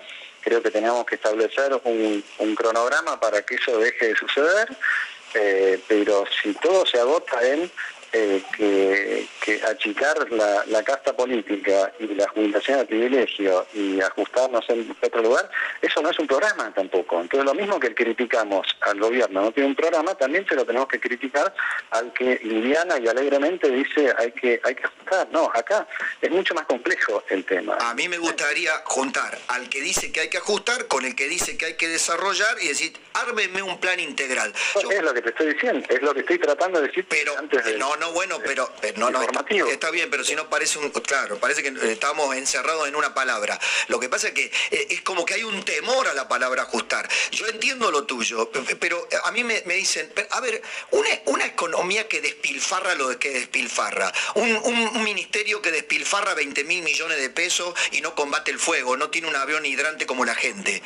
Creo 0.48 0.64
que 0.64 0.72
tenemos 0.72 1.06
que 1.06 1.16
establecer 1.16 1.78
un, 1.84 2.24
cronograma 2.56 3.20
para 3.20 3.42
que 3.42 3.56
eso 3.56 3.78
deje 3.80 4.08
de 4.08 4.16
suceder 4.16 4.70
eh, 5.34 5.78
pero 5.90 6.24
si 6.42 6.54
todo 6.54 6.86
se 6.86 6.98
agota 6.98 7.46
en 7.46 7.70
eh, 8.14 8.44
que, 8.56 9.28
achicar 9.70 10.32
la, 10.32 10.84
casta 10.84 11.16
política 11.16 11.92
y 12.00 12.08
la 12.08 12.28
jubilación 12.30 12.80
de 12.80 12.86
privilegio 12.86 13.66
y 13.74 14.00
ajustarnos 14.02 14.70
en 14.70 14.96
otro 15.02 15.22
lugar, 15.22 15.50
eso 15.82 16.02
no 16.02 16.10
es 16.10 16.20
un 16.20 16.28
programa 16.28 16.74
tampoco. 16.74 17.22
Entonces 17.22 17.46
lo 17.46 17.54
mismo 17.54 17.80
que 17.80 17.94
criticamos 17.94 18.68
al 18.82 19.00
gobierno 19.00 19.42
no 19.42 19.52
tiene 19.52 19.70
un 19.70 19.76
programa, 19.76 20.16
también 20.16 20.46
se 20.48 20.56
lo 20.56 20.66
tenemos 20.66 20.88
que 20.88 21.00
criticar 21.00 21.54
al 21.92 22.14
que 22.14 22.40
liviana 22.44 22.98
y 23.00 23.08
alegremente 23.08 23.70
dice 23.70 24.14
hay 24.18 24.32
que, 24.32 24.62
hay 24.64 24.76
que 24.76 24.84
ajustar. 24.84 25.28
No, 25.32 25.52
acá 25.54 25.88
es 26.22 26.32
mucho 26.32 26.54
más 26.54 26.66
complejo 26.66 27.24
el 27.30 27.46
tema. 27.46 27.78
A 27.80 27.94
mí 27.94 28.08
me 28.08 28.18
gustaría 28.18 28.72
juntar 28.86 29.38
al 29.50 29.70
que 29.70 29.82
dice 29.82 30.12
que 30.12 30.22
hay 30.22 30.30
que 30.30 30.38
ajustar 30.38 30.88
con 30.88 31.06
el 31.06 31.16
que 31.16 31.28
dice 31.28 31.58
que 31.58 31.66
hay 31.66 31.76
que 31.76 31.88
desarrollar 31.88 32.58
y 32.62 32.68
decir, 32.70 32.94
ármeme 33.14 33.62
un 33.62 33.80
plan 33.80 34.00
integral. 34.00 34.54
Es 34.90 35.02
lo 35.02 35.14
que 35.14 35.22
te 35.22 35.30
estoy 35.30 35.54
diciendo, 35.54 35.86
es 35.90 36.02
lo 36.02 36.14
que 36.14 36.22
estoy 36.22 36.40
tratando 36.40 36.82
de 36.82 36.88
decir 36.88 37.06
pero, 37.10 37.38
antes 37.38 37.66
de... 37.66 37.78
No, 37.78 37.96
no, 38.00 38.12
bueno, 38.12 38.40
pero, 38.44 38.72
no, 38.96 39.10
no, 39.10 39.22
está, 39.22 39.92
bien, 39.92 40.10
pero 40.10 40.24
si 40.24 40.36
no 40.36 40.50
parece 40.50 40.80
un, 40.80 40.90
claro, 40.90 41.38
parece 41.38 41.64
que 41.64 41.92
estamos 41.92 42.36
encerrados 42.36 42.88
en 42.88 42.96
una 42.96 43.14
palabra. 43.14 43.60
Lo 43.88 44.00
que 44.00 44.10
pasa 44.10 44.28
es 44.28 44.34
que 44.34 44.52
eh, 44.72 44.88
es 44.90 45.02
como 45.02 45.26
que 45.26 45.36
hay 45.36 45.44
un 45.44 45.64
temor 45.64 46.08
a 46.08 46.14
la 46.14 46.28
palabra 46.28 46.64
ajustar. 46.64 47.08
Yo 47.32 47.48
entiendo 47.48 47.92
lo 47.92 48.06
tuyo, 48.06 48.50
pero 48.80 49.08
a 49.24 49.32
mí 49.32 49.44
me, 49.44 49.62
dicen, 49.62 50.12
a 50.32 50.40
ver, 50.42 50.62
una, 50.92 51.46
economía 51.46 52.08
que 52.08 52.22
despilfarra 52.22 52.94
lo 52.96 53.18
que 53.18 53.32
despilfarra, 53.32 54.12
un, 54.36 55.04
ministerio 55.04 55.62
que 55.62 55.72
despilfarra 55.72 56.34
20 56.34 56.64
mil 56.66 56.84
millones 56.84 57.20
de 57.20 57.30
pesos 57.30 57.74
y 57.92 58.02
no 58.02 58.14
combate 58.14 58.52
el 58.52 58.60
fuego, 58.60 58.98
no 58.98 59.10
tiene 59.10 59.28
un 59.28 59.36
avión 59.36 59.66
hidrante 59.66 60.06
como 60.06 60.26
la 60.26 60.36
gente. 60.36 60.84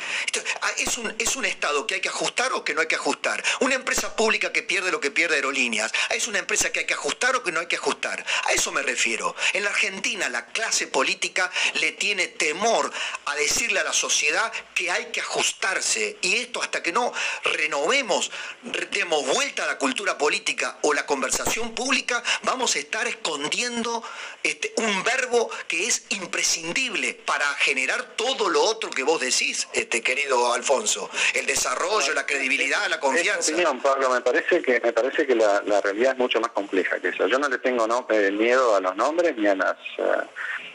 Ah, 0.62 0.70
es 0.78 0.96
un, 0.98 1.14
es 1.18 1.36
un 1.36 1.44
Estado 1.44 1.86
que 1.86 1.96
hay 1.96 2.00
que 2.00 2.08
ajustar 2.08 2.52
o 2.52 2.64
que 2.64 2.74
no 2.74 2.80
hay 2.80 2.86
que 2.86 2.94
ajustar. 2.94 3.42
Una 3.60 3.74
empresa 3.74 4.14
pública 4.14 4.52
que 4.52 4.62
pierde 4.62 4.92
lo 4.92 5.00
que 5.00 5.10
pierde 5.10 5.36
aerolíneas. 5.36 5.92
Es 6.10 6.28
una 6.28 6.38
empresa 6.38 6.70
que 6.70 6.80
hay 6.80 6.86
que 6.86 6.94
ajustar 6.94 7.01
o 7.04 7.42
que 7.42 7.52
no 7.52 7.60
hay 7.60 7.66
que 7.66 7.76
ajustar. 7.76 8.24
A 8.44 8.52
eso 8.52 8.72
me 8.72 8.82
refiero. 8.82 9.34
En 9.52 9.64
la 9.64 9.70
Argentina 9.70 10.28
la 10.28 10.46
clase 10.46 10.86
política 10.86 11.50
le 11.74 11.92
tiene 11.92 12.28
temor 12.28 12.90
a 13.26 13.34
decirle 13.36 13.80
a 13.80 13.84
la 13.84 13.92
sociedad 13.92 14.52
que 14.74 14.90
hay 14.90 15.06
que 15.06 15.20
ajustarse. 15.20 16.18
Y 16.22 16.36
esto 16.36 16.62
hasta 16.62 16.82
que 16.82 16.92
no 16.92 17.12
renovemos, 17.44 18.30
demos 18.90 19.26
vuelta 19.26 19.64
a 19.64 19.66
la 19.66 19.78
cultura 19.78 20.18
política 20.18 20.78
o 20.82 20.94
la 20.94 21.06
conversación 21.06 21.74
pública, 21.74 22.22
vamos 22.42 22.76
a 22.76 22.78
estar 22.78 23.06
escondiendo 23.06 24.02
este, 24.42 24.72
un 24.76 25.02
verbo 25.04 25.50
que 25.68 25.86
es 25.86 26.04
imprescindible 26.10 27.14
para 27.14 27.46
generar 27.54 28.16
todo 28.16 28.48
lo 28.48 28.62
otro 28.62 28.90
que 28.90 29.02
vos 29.02 29.20
decís, 29.20 29.68
este, 29.72 30.02
querido 30.02 30.52
Alfonso. 30.52 31.08
El 31.34 31.46
desarrollo, 31.46 32.12
la 32.14 32.26
credibilidad, 32.26 32.88
la 32.88 33.00
confianza. 33.00 33.52
Opinión, 33.52 33.80
Pablo, 33.80 34.10
me 34.10 34.20
parece 34.20 34.62
que, 34.62 34.80
me 34.80 34.92
parece 34.92 35.26
que 35.26 35.34
la, 35.34 35.62
la 35.64 35.80
realidad 35.80 36.12
es 36.12 36.18
mucho 36.18 36.40
más 36.40 36.50
compleja 36.52 36.91
Yo 37.28 37.38
no 37.38 37.48
le 37.48 37.58
tengo 37.58 37.86
no, 37.86 38.06
eh, 38.10 38.30
miedo 38.30 38.76
a 38.76 38.80
los 38.80 38.96
nombres 38.96 39.36
ni 39.36 39.46
a 39.46 39.54
las 39.54 39.76
eh, 39.98 40.02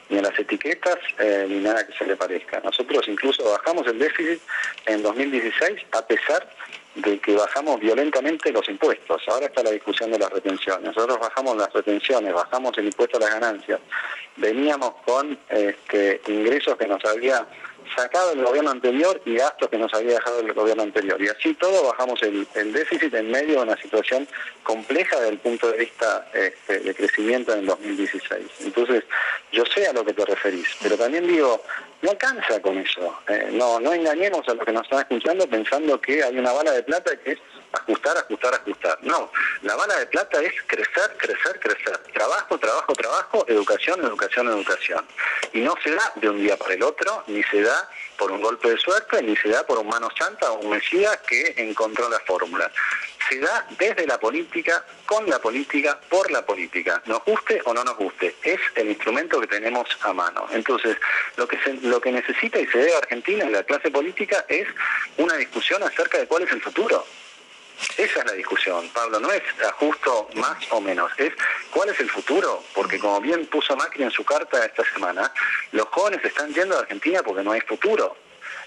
ni 0.10 0.20
a 0.20 0.22
las 0.22 0.40
etiquetas 0.40 0.98
eh, 1.20 1.46
ni 1.50 1.60
nada 1.60 1.86
que 1.86 1.94
se 1.94 2.06
le 2.06 2.16
parezca. 2.16 2.60
Nosotros 2.62 3.08
incluso 3.08 3.44
bajamos 3.44 3.86
el 3.88 4.00
déficit 4.00 4.42
en 4.86 5.04
2016 5.04 5.82
a 5.92 6.02
pesar 6.06 6.48
de 6.96 7.20
que 7.20 7.36
bajamos 7.36 7.80
violentamente 7.80 8.52
los 8.52 8.68
impuestos. 8.70 9.22
Ahora 9.28 9.46
está 9.46 9.62
la 9.64 9.72
discusión 9.72 10.12
de 10.12 10.20
las 10.20 10.32
retenciones. 10.32 10.96
Nosotros 10.96 11.20
bajamos 11.20 11.58
las 11.58 11.72
retenciones, 11.72 12.34
bajamos 12.34 12.78
el 12.78 12.86
impuesto 12.86 13.18
a 13.18 13.20
las 13.20 13.32
ganancias. 13.32 13.80
Veníamos 14.38 14.94
con 15.06 15.38
este, 15.50 16.22
ingresos 16.28 16.78
que 16.78 16.88
nos 16.88 17.04
había 17.06 17.46
sacado 17.96 18.34
el 18.34 18.44
gobierno 18.44 18.72
anterior 18.72 19.22
y 19.26 19.36
gastos 19.36 19.70
que 19.70 19.78
nos 19.78 19.94
había 19.94 20.14
dejado 20.14 20.40
el 20.40 20.54
gobierno 20.54 20.84
anterior. 20.84 21.22
Y 21.22 21.28
así 21.28 21.54
todo 21.56 21.88
bajamos 21.88 22.22
el, 22.24 22.48
déficit 22.74 23.14
en 23.14 23.32
medio 23.32 23.58
de 23.58 23.64
una 23.64 23.78
situación 23.78 24.28
compleja 24.64 25.16
desde 25.18 25.34
el 25.34 25.38
punto 25.40 25.72
de 25.72 25.78
vista 25.78 26.28
este, 26.34 26.80
de 26.80 26.96
crecimiento 26.96 27.54
en 27.54 27.60
el 27.60 27.66
2016. 27.68 28.46
Entonces, 28.62 29.04
yo 29.52 29.64
sé 29.66 29.88
a 29.88 29.94
lo 29.94 30.04
que 30.06 30.14
te 30.14 30.26
referís, 30.26 30.68
pero 30.82 30.98
también 30.98 31.28
digo, 31.28 31.62
no 32.02 32.12
alcanza 32.12 32.62
con 32.62 32.78
eso. 32.78 33.20
Eh, 33.28 33.50
no, 33.54 33.80
no 33.80 33.94
engañemos 33.94 34.48
a 34.48 34.54
los 34.54 34.66
que 34.66 34.72
nos 34.72 34.84
están 34.84 35.00
escuchando 35.00 35.48
pensando 35.48 36.00
que 36.00 36.24
hay 36.24 36.38
una 36.38 36.52
bala 36.52 36.72
de 36.72 36.84
plata 36.84 37.16
que 37.18 37.34
es 37.34 37.40
ajustar, 37.72 38.18
ajustar, 38.18 38.54
ajustar. 38.56 39.00
No, 39.02 39.32
la 39.62 39.76
bala 39.76 39.98
de 39.98 40.08
plata 40.08 40.42
es 40.42 40.54
crecer, 40.68 41.16
crecer, 41.18 41.60
crecer. 41.60 41.98
Trabajo, 42.14 42.58
trabajo, 42.58 42.94
trabajo, 42.94 43.46
educación, 43.48 44.04
educación, 44.04 44.48
educación. 44.48 45.06
Y 45.54 45.62
no 45.62 45.74
se 45.84 45.92
da 45.92 46.12
de 46.16 46.30
un 46.30 46.42
día 46.42 46.58
para 46.58 46.74
el 46.74 46.84
otro, 46.84 47.24
ni 47.28 47.44
se 47.44 47.62
da 47.62 47.90
por 48.18 48.32
un 48.32 48.42
golpe 48.42 48.70
de 48.70 48.78
suerte, 48.78 49.22
ni 49.22 49.36
se 49.38 49.50
da 49.50 49.66
por 49.66 49.78
un 49.78 49.88
mano 49.88 50.10
santa 50.18 50.52
o 50.52 50.60
un 50.60 50.72
mesías 50.72 51.18
que 51.28 51.54
encontró 51.58 52.10
la 52.10 52.20
fórmula. 52.22 52.72
Se 53.30 53.40
da 53.40 53.66
desde 53.78 54.08
la 54.08 54.20
política, 54.20 54.86
con 55.06 55.30
la 55.30 55.40
política, 55.40 56.00
por 56.10 56.32
la 56.32 56.46
política. 56.46 57.02
Nos 57.06 57.24
guste 57.26 57.62
o 57.66 57.74
no 57.74 57.84
nos 57.84 57.98
guste. 57.98 58.36
Es 58.42 58.60
el 58.76 58.90
instrumento 58.90 59.40
que 59.42 59.48
tenemos 59.48 59.88
a 60.02 60.14
mano. 60.14 60.48
Entonces, 60.52 60.98
lo 61.36 61.48
que, 61.48 61.58
lo 61.82 62.00
que 62.00 62.12
necesita 62.12 62.60
y 62.60 62.68
se 62.68 62.78
debe 62.78 62.96
a 62.96 63.00
Argentina 63.00 63.46
y 63.46 63.50
la 63.50 63.64
clase 63.64 63.92
política 63.92 64.46
es 64.48 64.68
una 65.18 65.36
discusión 65.36 65.84
acerca 65.84 66.18
de 66.18 66.28
cuál 66.28 66.44
es 66.44 66.52
el 66.52 66.62
futuro. 66.62 67.06
Esa 67.98 68.20
es 68.20 68.26
la 68.26 68.34
discusión, 68.34 68.90
Pablo, 68.90 69.20
no 69.20 69.32
es 69.32 69.44
justo 69.76 70.30
más 70.36 70.58
o 70.72 70.82
menos, 70.82 71.12
es 71.18 71.34
cuál 71.72 71.90
es 71.90 72.00
el 72.00 72.10
futuro, 72.10 72.64
porque 72.74 73.00
como 73.00 73.22
bien 73.22 73.46
puso 73.48 73.76
Macri 73.76 74.04
en 74.04 74.12
su 74.12 74.24
carta 74.24 74.66
esta 74.66 74.84
semana, 74.94 75.32
los 75.72 75.88
jóvenes 75.90 76.24
están 76.24 76.54
yendo 76.54 76.76
a 76.76 76.82
Argentina 76.82 77.22
porque 77.24 77.44
no 77.44 77.52
hay 77.52 77.62
futuro. 77.62 78.16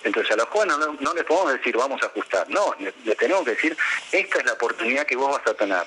Entonces 0.03 0.33
a 0.33 0.37
los 0.37 0.47
jóvenes 0.47 0.77
no, 1.01 1.15
les 1.15 1.25
podemos 1.25 1.53
decir 1.53 1.77
vamos 1.77 2.03
a 2.03 2.07
ajustar, 2.07 2.49
no, 2.49 2.75
le, 2.79 2.93
tenemos 3.17 3.45
que 3.45 3.51
decir 3.51 3.77
esta 4.13 4.39
es 4.39 4.45
la 4.47 4.55
oportunidad 4.55 5.07
que 5.07 5.17
vos 5.17 5.31
vas 5.31 5.47
a 5.47 5.55
tener, 5.55 5.85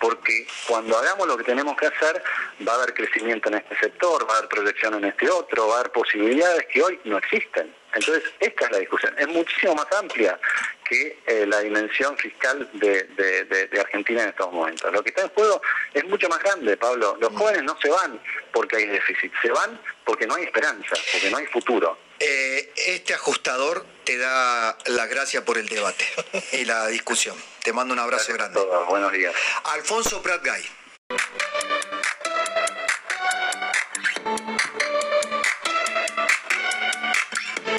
porque 0.00 0.46
cuando 0.66 0.98
hagamos 0.98 1.28
lo 1.28 1.36
que 1.36 1.44
tenemos 1.44 1.76
que 1.76 1.86
hacer 1.86 2.22
va 2.66 2.72
a 2.72 2.76
haber 2.76 2.94
crecimiento 2.94 3.48
en 3.48 3.56
este 3.56 3.76
sector, 3.78 4.28
va 4.28 4.34
a 4.34 4.38
haber 4.38 4.48
proyección 4.48 4.94
en 4.94 5.04
este 5.04 5.30
otro, 5.30 5.68
va 5.68 5.76
a 5.76 5.80
haber 5.80 5.92
posibilidades 5.92 6.66
que 6.72 6.82
hoy 6.82 7.00
no 7.04 7.18
existen. 7.18 7.72
Entonces, 7.94 8.24
esta 8.40 8.66
es 8.66 8.72
la 8.72 8.78
discusión. 8.78 9.14
Es 9.18 9.28
muchísimo 9.28 9.74
más 9.74 9.86
amplia 9.98 10.38
que 10.84 11.18
eh, 11.26 11.46
la 11.46 11.60
dimensión 11.60 12.16
fiscal 12.18 12.68
de, 12.74 13.68
Argentina 13.80 14.22
en 14.22 14.28
estos 14.30 14.52
momentos. 14.52 14.92
Lo 14.92 15.02
que 15.02 15.10
está 15.10 15.22
en 15.22 15.28
juego 15.30 15.60
es 15.94 16.04
mucho 16.04 16.28
más 16.28 16.38
grande, 16.40 16.76
Pablo. 16.76 17.16
Los 17.20 17.32
jóvenes 17.34 17.62
no 17.62 17.76
se 17.80 17.88
van 17.88 18.20
porque 18.52 18.76
hay 18.76 18.86
déficit, 18.86 19.32
se 19.40 19.50
van 19.50 19.80
porque 20.04 20.26
no 20.26 20.34
hay 20.34 20.44
esperanza, 20.44 20.94
porque 21.12 21.30
no 21.30 21.38
hay 21.38 21.46
futuro. 21.46 21.98
Eh, 22.18 22.72
este 22.76 23.14
ajustador 23.14 23.84
te 24.04 24.16
da 24.16 24.76
las 24.86 25.08
gracias 25.08 25.42
por 25.42 25.58
el 25.58 25.68
debate 25.68 26.06
y 26.52 26.64
la 26.64 26.86
discusión. 26.88 27.36
Te 27.62 27.72
mando 27.72 27.94
un 27.94 28.00
abrazo 28.00 28.32
grande. 28.32 28.60
Buenos 28.88 29.12
días. 29.12 29.34
Alfonso 29.64 30.22
Pratgay. 30.22 30.62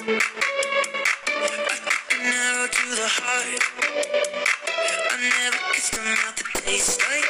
Narrow 0.06 0.20
to 2.68 2.86
the 2.92 3.08
heart. 3.08 3.64
I 5.12 5.16
never 5.22 5.58
kissed 5.72 5.94
a 5.94 6.02
mouth 6.02 6.36
that 6.36 6.64
tastes 6.66 7.00
like. 7.10 7.23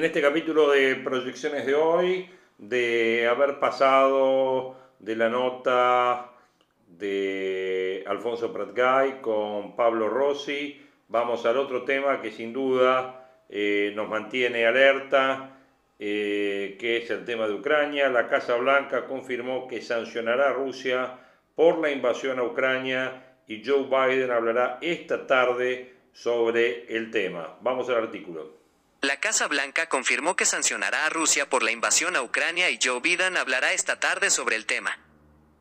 En 0.00 0.06
este 0.06 0.22
capítulo 0.22 0.70
de 0.70 0.96
proyecciones 0.96 1.66
de 1.66 1.74
hoy, 1.74 2.30
de 2.56 3.28
haber 3.28 3.58
pasado 3.58 4.74
de 4.98 5.14
la 5.14 5.28
nota 5.28 6.32
de 6.86 8.02
Alfonso 8.06 8.50
Pratgay 8.50 9.20
con 9.20 9.76
Pablo 9.76 10.08
Rossi, 10.08 10.80
vamos 11.08 11.44
al 11.44 11.58
otro 11.58 11.84
tema 11.84 12.22
que 12.22 12.32
sin 12.32 12.54
duda 12.54 13.44
eh, 13.50 13.92
nos 13.94 14.08
mantiene 14.08 14.64
alerta, 14.64 15.58
eh, 15.98 16.78
que 16.80 16.96
es 16.96 17.10
el 17.10 17.26
tema 17.26 17.46
de 17.46 17.56
Ucrania. 17.56 18.08
La 18.08 18.26
Casa 18.26 18.56
Blanca 18.56 19.04
confirmó 19.04 19.68
que 19.68 19.82
sancionará 19.82 20.48
a 20.48 20.54
Rusia 20.54 21.18
por 21.54 21.78
la 21.78 21.90
invasión 21.90 22.38
a 22.38 22.44
Ucrania 22.44 23.36
y 23.46 23.62
Joe 23.62 23.84
Biden 23.84 24.30
hablará 24.30 24.78
esta 24.80 25.26
tarde 25.26 25.92
sobre 26.14 26.86
el 26.96 27.10
tema. 27.10 27.58
Vamos 27.60 27.90
al 27.90 27.96
artículo. 27.96 28.59
La 29.02 29.18
Casa 29.18 29.48
Blanca 29.48 29.88
confirmó 29.88 30.36
que 30.36 30.44
sancionará 30.44 31.06
a 31.06 31.08
Rusia 31.08 31.48
por 31.48 31.62
la 31.62 31.70
invasión 31.70 32.16
a 32.16 32.22
Ucrania 32.22 32.68
y 32.68 32.78
Joe 32.82 33.00
Biden 33.00 33.38
hablará 33.38 33.72
esta 33.72 33.98
tarde 33.98 34.28
sobre 34.28 34.56
el 34.56 34.66
tema. 34.66 34.98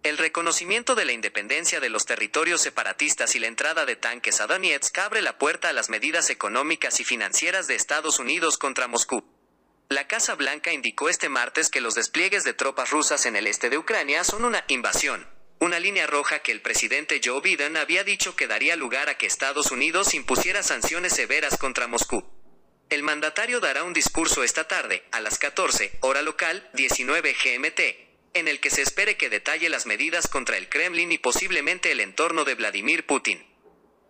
El 0.03 0.17
reconocimiento 0.17 0.93
de 0.93 1.05
la 1.05 1.13
independencia 1.13 1.79
de 1.79 1.87
los 1.87 2.05
territorios 2.05 2.61
separatistas 2.61 3.35
y 3.35 3.39
la 3.39 3.47
entrada 3.47 3.85
de 3.85 3.95
tanques 3.95 4.41
a 4.41 4.47
Donetsk 4.47 4.97
abre 4.97 5.21
la 5.21 5.37
puerta 5.37 5.69
a 5.69 5.73
las 5.73 5.89
medidas 5.89 6.29
económicas 6.29 6.99
y 6.99 7.05
financieras 7.05 7.67
de 7.67 7.75
Estados 7.75 8.19
Unidos 8.19 8.57
contra 8.57 8.89
Moscú. 8.89 9.23
La 9.87 10.05
Casa 10.05 10.35
Blanca 10.35 10.73
indicó 10.73 11.07
este 11.07 11.29
martes 11.29 11.69
que 11.69 11.79
los 11.79 11.95
despliegues 11.95 12.43
de 12.43 12.53
tropas 12.53 12.89
rusas 12.89 13.25
en 13.25 13.37
el 13.37 13.47
este 13.47 13.69
de 13.69 13.77
Ucrania 13.77 14.25
son 14.25 14.43
una 14.43 14.65
invasión, 14.67 15.25
una 15.59 15.79
línea 15.79 16.07
roja 16.07 16.39
que 16.39 16.51
el 16.51 16.61
presidente 16.61 17.21
Joe 17.23 17.39
Biden 17.39 17.77
había 17.77 18.03
dicho 18.03 18.35
que 18.35 18.47
daría 18.47 18.75
lugar 18.75 19.07
a 19.07 19.17
que 19.17 19.27
Estados 19.27 19.71
Unidos 19.71 20.13
impusiera 20.13 20.61
sanciones 20.61 21.13
severas 21.13 21.57
contra 21.57 21.87
Moscú. 21.87 22.38
El 22.89 23.03
mandatario 23.03 23.59
dará 23.59 23.83
un 23.83 23.93
discurso 23.93 24.43
esta 24.43 24.67
tarde, 24.67 25.03
a 25.11 25.21
las 25.21 25.37
14, 25.37 25.99
hora 25.99 26.23
local, 26.23 26.67
19 26.73 27.33
GMT, 27.33 27.79
en 28.33 28.47
el 28.47 28.59
que 28.59 28.71
se 28.71 28.81
espere 28.81 29.15
que 29.15 29.29
detalle 29.29 29.69
las 29.69 29.85
medidas 29.85 30.27
contra 30.27 30.57
el 30.57 30.69
Kremlin 30.69 31.11
y 31.11 31.19
posiblemente 31.19 31.91
el 31.91 31.99
entorno 31.99 32.45
de 32.45 32.55
Vladimir 32.55 33.05
Putin. 33.05 33.45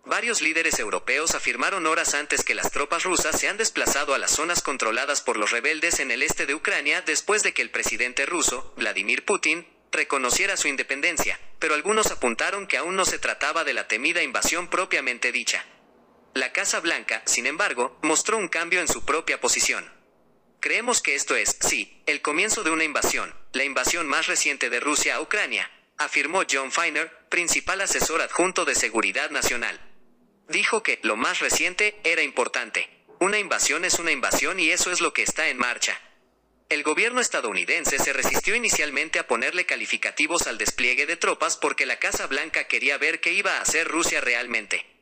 Varios 0.06 0.40
líderes 0.40 0.78
europeos 0.78 1.34
afirmaron 1.34 1.86
horas 1.86 2.14
antes 2.14 2.42
que 2.42 2.54
las 2.54 2.70
tropas 2.70 3.04
rusas 3.04 3.38
se 3.38 3.48
han 3.48 3.58
desplazado 3.58 4.14
a 4.14 4.18
las 4.18 4.30
zonas 4.30 4.62
controladas 4.62 5.20
por 5.20 5.36
los 5.36 5.50
rebeldes 5.50 6.00
en 6.00 6.10
el 6.10 6.22
este 6.22 6.46
de 6.46 6.54
Ucrania 6.54 7.02
después 7.02 7.42
de 7.42 7.52
que 7.52 7.60
el 7.60 7.68
presidente 7.68 8.24
ruso, 8.24 8.72
Vladimir 8.78 9.26
Putin, 9.26 9.66
reconociera 9.92 10.56
su 10.56 10.68
independencia, 10.68 11.38
pero 11.58 11.74
algunos 11.74 12.10
apuntaron 12.10 12.66
que 12.66 12.78
aún 12.78 12.96
no 12.96 13.04
se 13.04 13.18
trataba 13.18 13.62
de 13.62 13.74
la 13.74 13.88
temida 13.88 14.22
invasión 14.22 14.68
propiamente 14.68 15.32
dicha. 15.32 15.66
La 16.34 16.52
Casa 16.52 16.78
Blanca, 16.78 17.22
sin 17.26 17.46
embargo, 17.46 17.98
mostró 18.02 18.36
un 18.36 18.46
cambio 18.46 18.80
en 18.80 18.86
su 18.86 19.04
propia 19.04 19.40
posición. 19.40 19.90
Creemos 20.60 21.02
que 21.02 21.16
esto 21.16 21.34
es, 21.34 21.56
sí, 21.60 22.02
el 22.06 22.22
comienzo 22.22 22.62
de 22.62 22.70
una 22.70 22.84
invasión, 22.84 23.34
la 23.52 23.64
invasión 23.64 24.06
más 24.06 24.28
reciente 24.28 24.70
de 24.70 24.78
Rusia 24.78 25.16
a 25.16 25.20
Ucrania, 25.20 25.68
afirmó 25.98 26.42
John 26.48 26.70
Feiner, 26.70 27.10
principal 27.28 27.80
asesor 27.80 28.22
adjunto 28.22 28.64
de 28.64 28.76
Seguridad 28.76 29.30
Nacional. 29.30 29.80
Dijo 30.48 30.84
que 30.84 31.00
lo 31.02 31.16
más 31.16 31.40
reciente 31.40 31.98
era 32.04 32.22
importante. 32.22 32.88
Una 33.18 33.38
invasión 33.38 33.84
es 33.84 33.98
una 33.98 34.12
invasión 34.12 34.60
y 34.60 34.70
eso 34.70 34.92
es 34.92 35.00
lo 35.00 35.12
que 35.12 35.22
está 35.22 35.48
en 35.48 35.58
marcha. 35.58 36.00
El 36.68 36.84
gobierno 36.84 37.20
estadounidense 37.20 37.98
se 37.98 38.12
resistió 38.12 38.54
inicialmente 38.54 39.18
a 39.18 39.26
ponerle 39.26 39.66
calificativos 39.66 40.46
al 40.46 40.58
despliegue 40.58 41.06
de 41.06 41.16
tropas 41.16 41.56
porque 41.56 41.86
la 41.86 41.98
Casa 41.98 42.28
Blanca 42.28 42.68
quería 42.68 42.98
ver 42.98 43.20
qué 43.20 43.32
iba 43.32 43.56
a 43.56 43.62
hacer 43.62 43.88
Rusia 43.88 44.20
realmente. 44.20 44.99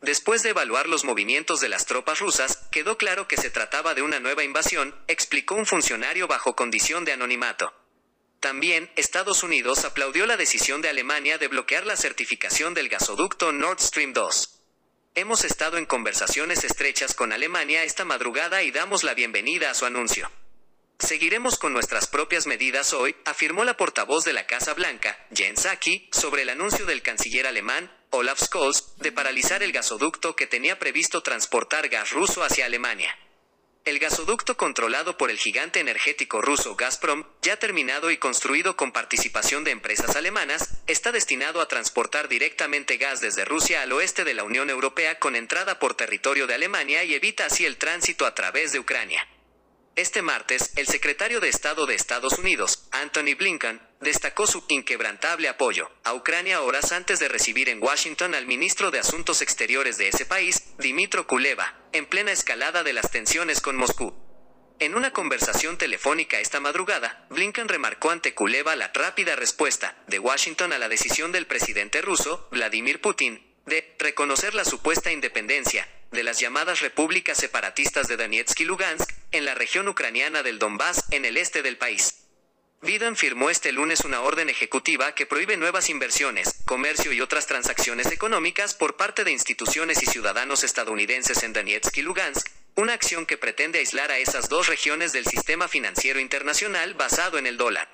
Después 0.00 0.42
de 0.42 0.50
evaluar 0.50 0.88
los 0.88 1.04
movimientos 1.04 1.60
de 1.60 1.68
las 1.68 1.86
tropas 1.86 2.20
rusas, 2.20 2.68
quedó 2.70 2.96
claro 2.96 3.26
que 3.26 3.36
se 3.36 3.50
trataba 3.50 3.94
de 3.94 4.02
una 4.02 4.20
nueva 4.20 4.44
invasión, 4.44 4.94
explicó 5.08 5.56
un 5.56 5.66
funcionario 5.66 6.28
bajo 6.28 6.54
condición 6.54 7.04
de 7.04 7.12
anonimato. 7.12 7.74
También, 8.40 8.88
Estados 8.94 9.42
Unidos 9.42 9.84
aplaudió 9.84 10.24
la 10.24 10.36
decisión 10.36 10.80
de 10.80 10.88
Alemania 10.88 11.38
de 11.38 11.48
bloquear 11.48 11.84
la 11.84 11.96
certificación 11.96 12.72
del 12.74 12.88
gasoducto 12.88 13.52
Nord 13.52 13.80
Stream 13.80 14.12
2. 14.12 14.60
Hemos 15.16 15.44
estado 15.44 15.78
en 15.78 15.86
conversaciones 15.86 16.62
estrechas 16.62 17.14
con 17.14 17.32
Alemania 17.32 17.82
esta 17.82 18.04
madrugada 18.04 18.62
y 18.62 18.70
damos 18.70 19.02
la 19.02 19.14
bienvenida 19.14 19.70
a 19.70 19.74
su 19.74 19.84
anuncio. 19.84 20.30
Seguiremos 20.98 21.58
con 21.58 21.72
nuestras 21.72 22.08
propias 22.08 22.46
medidas 22.46 22.92
hoy, 22.92 23.14
afirmó 23.24 23.64
la 23.64 23.76
portavoz 23.76 24.24
de 24.24 24.32
la 24.32 24.46
Casa 24.46 24.74
Blanca, 24.74 25.16
Jen 25.32 25.56
Psaki, 25.56 26.08
sobre 26.12 26.42
el 26.42 26.50
anuncio 26.50 26.86
del 26.86 27.02
canciller 27.02 27.46
alemán, 27.46 27.90
Olaf 28.10 28.42
Scholz, 28.42 28.96
de 28.96 29.12
paralizar 29.12 29.62
el 29.62 29.72
gasoducto 29.72 30.34
que 30.34 30.48
tenía 30.48 30.78
previsto 30.78 31.22
transportar 31.22 31.88
gas 31.88 32.10
ruso 32.10 32.42
hacia 32.42 32.66
Alemania. 32.66 33.16
El 33.84 34.00
gasoducto 34.00 34.56
controlado 34.56 35.16
por 35.16 35.30
el 35.30 35.38
gigante 35.38 35.80
energético 35.80 36.42
ruso 36.42 36.74
Gazprom, 36.74 37.24
ya 37.42 37.56
terminado 37.56 38.10
y 38.10 38.18
construido 38.18 38.76
con 38.76 38.92
participación 38.92 39.64
de 39.64 39.70
empresas 39.70 40.16
alemanas, 40.16 40.82
está 40.88 41.12
destinado 41.12 41.60
a 41.60 41.68
transportar 41.68 42.28
directamente 42.28 42.96
gas 42.96 43.20
desde 43.20 43.44
Rusia 43.44 43.82
al 43.82 43.92
oeste 43.92 44.24
de 44.24 44.34
la 44.34 44.44
Unión 44.44 44.68
Europea 44.68 45.18
con 45.20 45.36
entrada 45.36 45.78
por 45.78 45.94
territorio 45.94 46.46
de 46.46 46.54
Alemania 46.54 47.04
y 47.04 47.14
evita 47.14 47.46
así 47.46 47.64
el 47.64 47.78
tránsito 47.78 48.26
a 48.26 48.34
través 48.34 48.72
de 48.72 48.80
Ucrania. 48.80 49.26
Este 49.98 50.22
martes, 50.22 50.70
el 50.76 50.86
secretario 50.86 51.40
de 51.40 51.48
Estado 51.48 51.84
de 51.84 51.96
Estados 51.96 52.38
Unidos, 52.38 52.86
Anthony 52.92 53.34
Blinken, 53.36 53.82
destacó 54.00 54.46
su 54.46 54.64
inquebrantable 54.68 55.48
apoyo 55.48 55.90
a 56.04 56.14
Ucrania 56.14 56.60
horas 56.60 56.92
antes 56.92 57.18
de 57.18 57.26
recibir 57.26 57.68
en 57.68 57.82
Washington 57.82 58.36
al 58.36 58.46
ministro 58.46 58.92
de 58.92 59.00
Asuntos 59.00 59.42
Exteriores 59.42 59.98
de 59.98 60.06
ese 60.06 60.24
país, 60.24 60.62
Dimitro 60.78 61.26
Kuleva, 61.26 61.74
en 61.90 62.06
plena 62.06 62.30
escalada 62.30 62.84
de 62.84 62.92
las 62.92 63.10
tensiones 63.10 63.60
con 63.60 63.76
Moscú. 63.76 64.14
En 64.78 64.94
una 64.94 65.12
conversación 65.12 65.78
telefónica 65.78 66.38
esta 66.38 66.60
madrugada, 66.60 67.26
Blinken 67.30 67.66
remarcó 67.66 68.12
ante 68.12 68.34
Kuleva 68.34 68.76
la 68.76 68.92
rápida 68.94 69.34
respuesta 69.34 69.96
de 70.06 70.20
Washington 70.20 70.72
a 70.72 70.78
la 70.78 70.88
decisión 70.88 71.32
del 71.32 71.48
presidente 71.48 72.02
ruso, 72.02 72.46
Vladimir 72.52 73.00
Putin, 73.00 73.44
de 73.66 73.96
reconocer 73.98 74.54
la 74.54 74.64
supuesta 74.64 75.10
independencia 75.10 75.88
de 76.10 76.22
las 76.22 76.40
llamadas 76.40 76.80
repúblicas 76.80 77.38
separatistas 77.38 78.08
de 78.08 78.16
Donetsk 78.16 78.60
y 78.60 78.64
Lugansk, 78.64 79.10
en 79.32 79.44
la 79.44 79.54
región 79.54 79.88
ucraniana 79.88 80.42
del 80.42 80.58
Donbass, 80.58 81.04
en 81.10 81.24
el 81.24 81.36
este 81.36 81.62
del 81.62 81.76
país. 81.76 82.24
Biden 82.80 83.16
firmó 83.16 83.50
este 83.50 83.72
lunes 83.72 84.00
una 84.04 84.20
orden 84.20 84.48
ejecutiva 84.48 85.14
que 85.14 85.26
prohíbe 85.26 85.56
nuevas 85.56 85.90
inversiones, 85.90 86.62
comercio 86.64 87.12
y 87.12 87.20
otras 87.20 87.46
transacciones 87.46 88.06
económicas 88.12 88.72
por 88.72 88.96
parte 88.96 89.24
de 89.24 89.32
instituciones 89.32 90.02
y 90.02 90.06
ciudadanos 90.06 90.62
estadounidenses 90.62 91.42
en 91.42 91.52
Donetsk 91.52 91.96
y 91.98 92.02
Lugansk, 92.02 92.48
una 92.76 92.92
acción 92.92 93.26
que 93.26 93.36
pretende 93.36 93.80
aislar 93.80 94.12
a 94.12 94.18
esas 94.18 94.48
dos 94.48 94.68
regiones 94.68 95.12
del 95.12 95.26
sistema 95.26 95.66
financiero 95.66 96.20
internacional 96.20 96.94
basado 96.94 97.36
en 97.38 97.46
el 97.46 97.56
dólar. 97.56 97.88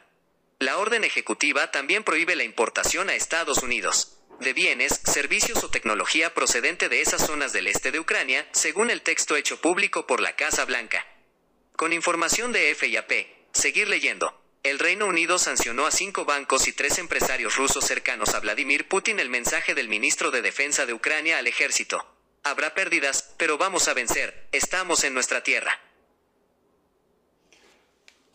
La 0.59 0.77
orden 0.77 1.03
ejecutiva 1.03 1.70
también 1.70 2.05
prohíbe 2.05 2.37
la 2.37 2.44
importación 2.44 3.09
a 3.09 3.14
Estados 3.14 3.62
Unidos 3.62 4.18
de 4.44 4.52
bienes, 4.52 5.00
servicios 5.04 5.64
o 5.64 5.70
tecnología 5.70 6.35
procedente 6.35 6.88
de 6.88 7.00
esas 7.00 7.26
zonas 7.26 7.52
del 7.52 7.66
este 7.66 7.90
de 7.90 7.98
Ucrania, 7.98 8.46
según 8.52 8.90
el 8.90 9.02
texto 9.02 9.37
hecho 9.37 9.61
público 9.61 10.07
por 10.07 10.20
la 10.20 10.37
Casa 10.37 10.64
Blanca. 10.66 11.04
Con 11.76 11.92
información 11.92 12.52
de 12.52 12.74
FIAP, 12.74 13.11
seguir 13.52 13.88
leyendo. 13.88 14.40
El 14.62 14.78
Reino 14.78 15.07
Unido 15.07 15.38
sancionó 15.38 15.87
a 15.87 15.90
cinco 15.90 16.24
bancos 16.24 16.68
y 16.68 16.72
tres 16.72 16.98
empresarios 16.98 17.57
rusos 17.57 17.85
cercanos 17.85 18.35
a 18.35 18.40
Vladimir 18.40 18.87
Putin 18.87 19.18
el 19.18 19.28
mensaje 19.28 19.74
del 19.74 19.88
ministro 19.88 20.30
de 20.30 20.42
Defensa 20.42 20.87
de 20.87 20.92
Ucrania 20.92 21.38
al 21.38 21.46
ejército. 21.46 22.07
Habrá 22.42 22.74
pérdidas, 22.74 23.35
pero 23.38 23.59
vamos 23.59 23.88
a 23.88 23.94
vencer, 23.94 24.48
estamos 24.52 25.04
en 25.04 25.14
nuestra 25.14 25.42
tierra. 25.42 25.80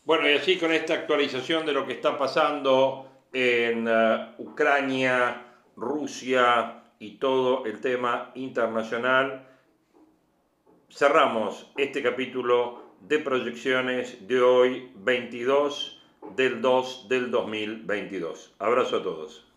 Bueno, 0.03 0.27
y 0.27 0.33
así 0.33 0.57
con 0.57 0.73
esta 0.73 0.95
actualización 0.95 1.67
de 1.67 1.73
lo 1.73 1.85
que 1.85 1.93
está 1.93 2.17
pasando 2.17 3.27
en 3.31 3.87
uh, 3.87 4.33
Ucrania, 4.39 5.48
Rusia 5.79 6.83
y 6.99 7.17
todo 7.17 7.65
el 7.65 7.79
tema 7.79 8.31
internacional, 8.35 9.47
cerramos 10.89 11.71
este 11.77 12.03
capítulo 12.03 12.83
de 13.01 13.19
proyecciones 13.19 14.27
de 14.27 14.41
hoy, 14.41 14.91
22 14.95 16.03
del 16.35 16.61
2 16.61 17.07
del 17.07 17.31
2022. 17.31 18.55
Abrazo 18.59 18.97
a 18.97 19.03
todos. 19.03 19.48